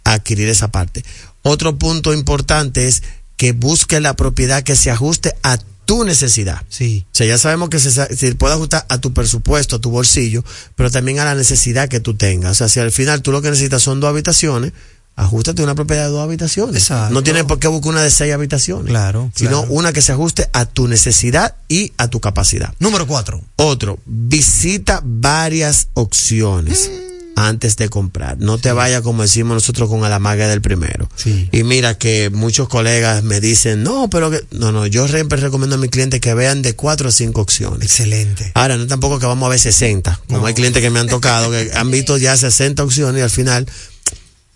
[0.05, 1.05] adquirir esa parte.
[1.43, 3.03] Otro punto importante es
[3.37, 6.63] que busque la propiedad que se ajuste a tu necesidad.
[6.69, 7.07] Sí.
[7.07, 10.45] O sea, ya sabemos que se, se puede ajustar a tu presupuesto, a tu bolsillo,
[10.77, 12.53] pero también a la necesidad que tú tengas.
[12.53, 14.73] O sea, si al final tú lo que necesitas son dos habitaciones,
[15.17, 16.77] ajustate una propiedad de dos habitaciones.
[16.83, 17.13] Exacto.
[17.15, 18.87] No tienes por qué buscar una de seis habitaciones.
[18.87, 19.73] Claro, Sino claro.
[19.73, 22.73] una que se ajuste a tu necesidad y a tu capacidad.
[22.79, 23.43] Número cuatro.
[23.57, 26.91] Otro, visita varias opciones
[27.37, 28.39] antes de comprar.
[28.39, 31.09] No te vayas, como decimos nosotros, con la maga del primero.
[31.25, 34.45] Y mira que muchos colegas me dicen, no, pero que...
[34.51, 37.83] No, no, yo siempre recomiendo a mis clientes que vean de cuatro a cinco opciones.
[37.83, 38.53] Excelente.
[38.55, 41.51] Ahora, no tampoco que vamos a ver 60, como hay clientes que me han tocado,
[41.51, 43.67] que han visto ya 60 opciones y al final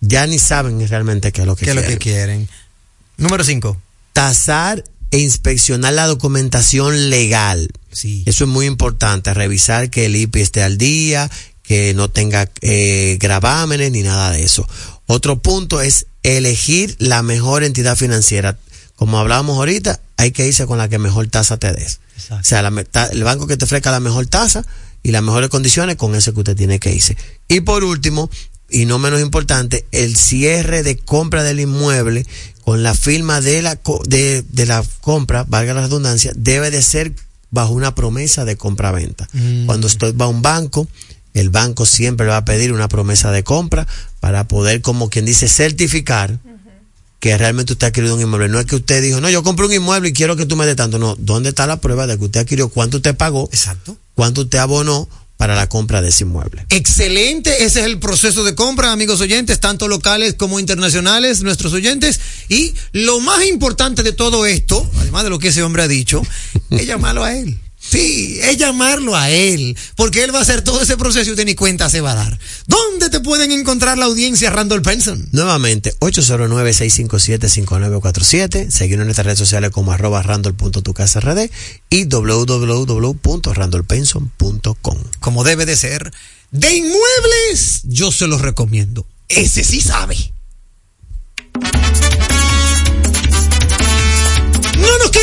[0.07, 1.99] ya ni saben realmente qué es lo que ¿Qué es lo quieren.
[1.99, 2.49] que quieren?
[3.17, 3.77] Número cinco.
[4.13, 7.71] Tasar e inspeccionar la documentación legal.
[7.93, 8.23] Sí.
[8.27, 11.31] Eso es muy importante, revisar que el IPI esté al día,
[11.63, 14.69] que no tenga eh, gravámenes ni nada de eso.
[15.07, 18.59] Otro punto es elegir la mejor entidad financiera.
[18.97, 22.01] Como hablábamos ahorita, hay que irse con la que mejor tasa te des.
[22.31, 24.65] O sea, la ta- el banco que te ofrezca la mejor tasa
[25.03, 27.17] y las mejores condiciones, con ese que usted tiene que irse.
[27.49, 28.31] Y por último,
[28.75, 32.27] y no menos importante, el cierre de compra del inmueble
[32.65, 36.83] con la firma de la, co- de, de la compra, valga la redundancia, debe de
[36.83, 37.13] ser
[37.51, 39.29] bajo una promesa de compra-venta.
[39.33, 39.67] Mm.
[39.67, 40.89] Cuando usted va a un banco,
[41.35, 43.87] el banco siempre le va a pedir una promesa de compra
[44.21, 46.39] para poder, como quien dice, certificar
[47.21, 48.49] que realmente usted ha adquirido un inmueble.
[48.49, 50.67] No es que usted dijo, no, yo compré un inmueble y quiero que tú me
[50.67, 50.99] des tanto.
[50.99, 52.69] No, ¿dónde está la prueba de que usted adquirió?
[52.69, 53.49] ¿Cuánto usted pagó?
[53.53, 53.97] Exacto.
[54.15, 56.65] ¿Cuánto usted abonó para la compra de ese inmueble?
[56.69, 62.21] Excelente, ese es el proceso de compra, amigos oyentes, tanto locales como internacionales, nuestros oyentes.
[62.49, 66.23] Y lo más importante de todo esto, además de lo que ese hombre ha dicho,
[66.71, 67.59] es llamarlo a él.
[67.87, 71.45] Sí, es llamarlo a él, porque él va a hacer todo ese proceso y usted
[71.45, 72.39] ni cuenta se va a dar.
[72.67, 75.29] ¿Dónde te pueden encontrar la audiencia, Randall Penson?
[75.33, 78.71] Nuevamente, 809-657-5947.
[78.71, 81.51] Seguirnos en nuestras redes sociales como arroba randall.tucasrd
[81.91, 84.99] y www.randallpenson.com.
[85.21, 86.11] Como debe de ser.
[86.51, 89.07] De inmuebles, yo se los recomiendo.
[89.29, 90.33] Ese sí sabe.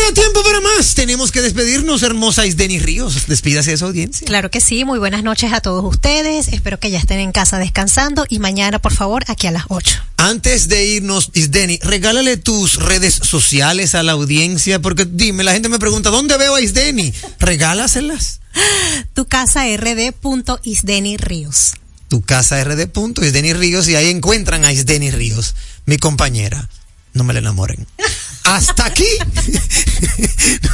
[0.02, 0.95] Queda tiempo para más.
[0.95, 3.28] Tenemos que despedirnos, hermosa Isdeni Ríos.
[3.28, 4.26] Despídase de esa audiencia.
[4.26, 6.47] Claro que sí, muy buenas noches a todos ustedes.
[6.47, 10.04] Espero que ya estén en casa descansando y mañana, por favor, aquí a las 8.
[10.18, 15.70] Antes de irnos, Isdeni, regálale tus redes sociales a la audiencia, porque dime, la gente
[15.70, 17.14] me pregunta, ¿dónde veo a Isdeni?
[17.39, 18.39] Regálaselas.
[19.14, 21.74] Tu casa rd.isdeni Ríos.
[22.08, 22.89] Tu casa rd.
[23.22, 25.54] Isdeni Ríos y ahí encuentran a Isdeni Ríos,
[25.86, 26.70] mi compañera.
[27.14, 27.86] No me la enamoren.
[28.44, 29.06] Hasta aquí.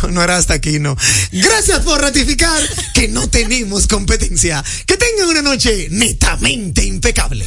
[0.04, 0.96] No, no era hasta aquí, no.
[1.32, 2.62] Gracias por ratificar
[2.94, 4.64] que no tenemos competencia.
[4.86, 7.46] Que tengan una noche netamente impecable.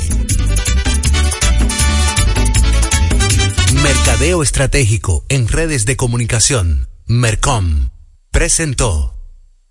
[3.83, 6.89] Mercadeo Estratégico en redes de comunicación.
[7.07, 7.91] Mercom
[8.31, 9.14] presentó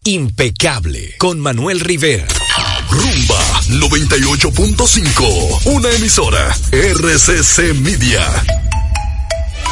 [0.04, 2.28] Impecable con Manuel Rivera.
[2.89, 8.26] Rumba 98.5, una emisora RCC Media.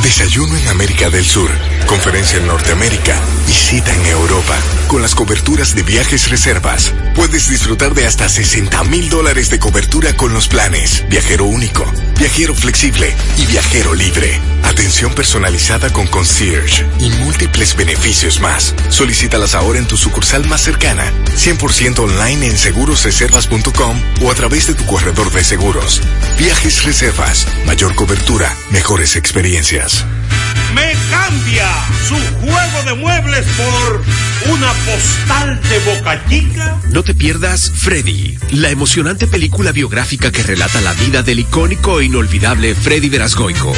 [0.04, 1.50] Desayuno en América del Sur,
[1.86, 4.56] conferencia en Norteamérica y cita en Europa.
[4.88, 10.16] Con las coberturas de viajes reservas, puedes disfrutar de hasta 60 mil dólares de cobertura
[10.16, 11.86] con los planes Viajero Único,
[12.18, 14.40] Viajero Flexible y Viajero Libre.
[14.64, 18.74] Atención personalizada con concierge y múltiples beneficios más.
[18.88, 24.74] Solicítalas ahora en tu sucursal más cercana, 100% online en segurosreservas.com o a través de
[24.74, 26.02] tu corredor de seguros.
[26.38, 30.06] Viajes Reservas, mayor cobertura, mejores experiencias.
[30.74, 31.70] Me cambia
[32.08, 34.04] su juego de muebles por
[34.52, 36.80] una postal de Boca Chica.
[36.92, 42.06] No te pierdas Freddy, la emocionante película biográfica que relata la vida del icónico e
[42.06, 43.74] inolvidable Freddy Verasgoico.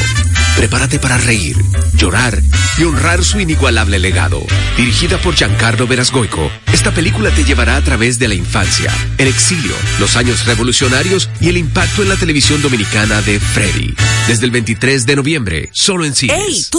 [0.55, 1.55] Prepárate para reír,
[1.95, 2.41] llorar
[2.77, 4.41] y honrar su inigualable legado.
[4.75, 9.73] Dirigida por Giancarlo Verasgoico, esta película te llevará a través de la infancia, el exilio,
[9.99, 13.95] los años revolucionarios y el impacto en la televisión dominicana de Freddy.
[14.27, 16.37] Desde el 23 de noviembre, solo en cines.
[16.37, 16.78] Ey, ¿tú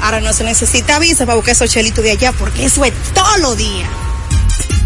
[0.00, 3.36] ahora no se necesita visa para buscar esos chelitos de allá, porque eso es todo
[3.38, 3.88] lo día.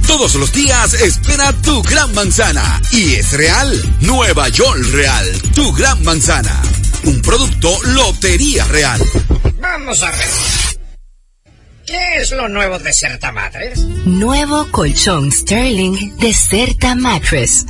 [0.06, 2.80] Todos los días espera tu gran manzana.
[2.90, 3.96] Y es real.
[4.00, 5.26] Nueva York Real.
[5.54, 6.60] Tu gran manzana.
[7.04, 9.00] Un producto Lotería Real.
[9.60, 10.28] Vamos a ver.
[11.86, 13.78] ¿Qué es lo nuevo de Certa Mattress?
[14.04, 17.66] Nuevo colchón Sterling de Certa Mattress.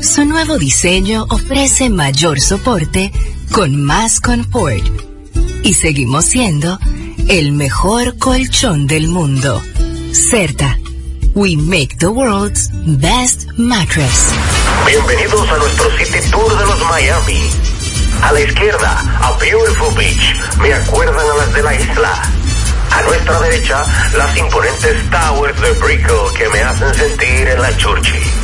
[0.00, 3.12] Su nuevo diseño ofrece mayor soporte
[3.50, 5.13] con más confort.
[5.62, 6.78] Y seguimos siendo
[7.28, 9.62] el mejor colchón del mundo.
[10.12, 10.78] Certa.
[11.34, 14.32] We make the world's best mattress.
[14.86, 17.50] Bienvenidos a nuestro City Tour de los Miami.
[18.22, 20.36] A la izquierda, a Beautiful Beach.
[20.60, 22.22] Me acuerdan a las de la isla.
[22.90, 23.84] A nuestra derecha,
[24.16, 28.43] las imponentes towers de Brickell que me hacen sentir en la Churchill.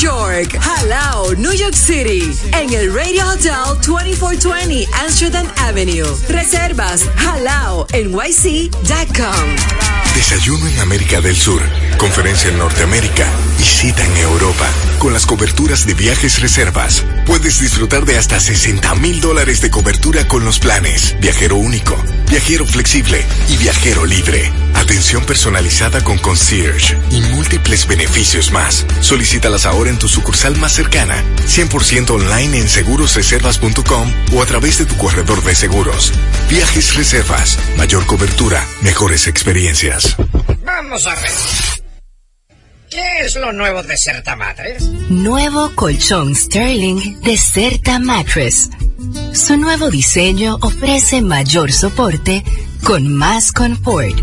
[0.00, 2.22] York, Halao, New York City,
[2.58, 6.06] en el Radio Hotel 2420 Amsterdam Avenue.
[6.28, 8.70] Reservas halao nyc.com.
[10.14, 11.60] Desayuno en América del Sur,
[11.98, 13.26] conferencia en Norteamérica
[13.58, 14.68] y cita en Europa.
[14.98, 20.26] Con las coberturas de viajes reservas, puedes disfrutar de hasta 60 mil dólares de cobertura
[20.26, 21.96] con los planes Viajero Único,
[22.28, 24.50] Viajero Flexible y Viajero Libre.
[24.74, 28.84] Atención personalizada con concierge y múltiples beneficios más.
[29.00, 34.86] Solicítalas ahora en tu sucursal más cercana, 100% online en segurosreservas.com o a través de
[34.86, 36.12] tu corredor de seguros.
[36.48, 40.16] Viajes Reservas, mayor cobertura, mejores experiencias.
[40.64, 41.79] Vamos a ver.
[42.90, 44.82] ¿Qué es lo nuevo de Certa Mattress?
[45.10, 48.68] Nuevo colchón Sterling de Certa Mattress.
[49.32, 52.42] Su nuevo diseño ofrece mayor soporte
[52.82, 54.18] con más confort.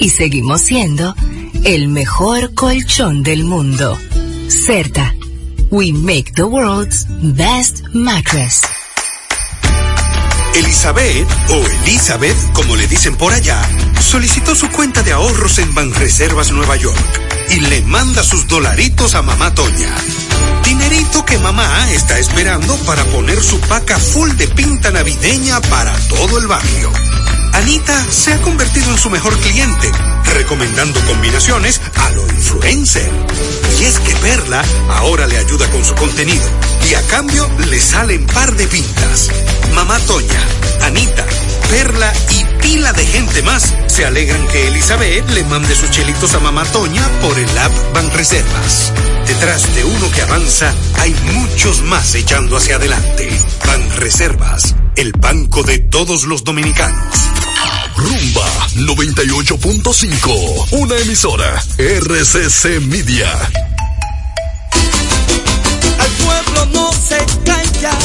[0.00, 1.14] Y seguimos siendo
[1.62, 3.96] el mejor colchón del mundo.
[4.48, 5.14] Certa.
[5.70, 8.62] We make the world's best mattress.
[10.56, 13.62] Elizabeth, o Elizabeth, como le dicen por allá,
[14.00, 19.22] solicitó su cuenta de ahorros en Banreservas Nueva York y le manda sus dolaritos a
[19.22, 19.94] mamá Toña.
[20.64, 26.38] Dinerito que mamá está esperando para poner su paca full de pinta navideña para todo
[26.38, 26.90] el barrio.
[27.52, 29.90] Anita se ha convertido en su mejor cliente,
[30.34, 33.08] recomendando combinaciones a lo influencer.
[33.80, 36.44] Y es que Perla ahora le ayuda con su contenido
[36.90, 39.30] y a cambio le salen par de pintas.
[39.74, 40.40] Mamá Toña,
[40.82, 41.24] Anita,
[41.74, 46.38] Perla y pila de gente más se alegran que Elizabeth le mande sus chelitos a
[46.38, 48.92] Mamá Toña por el app Banreservas.
[49.26, 53.28] Detrás de uno que avanza hay muchos más echando hacia adelante.
[53.66, 57.12] Banreservas, el banco de todos los dominicanos.
[57.96, 63.32] Rumba 98.5, una emisora RCC Media.
[65.98, 67.98] Al pueblo no se calla,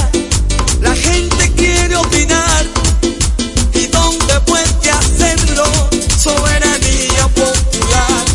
[6.20, 8.26] Soberanía popular.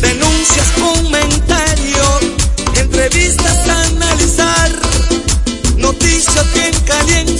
[0.00, 2.20] Denuncias, comentarios,
[2.76, 4.70] entrevistas a analizar,
[5.78, 7.39] noticias bien calientes.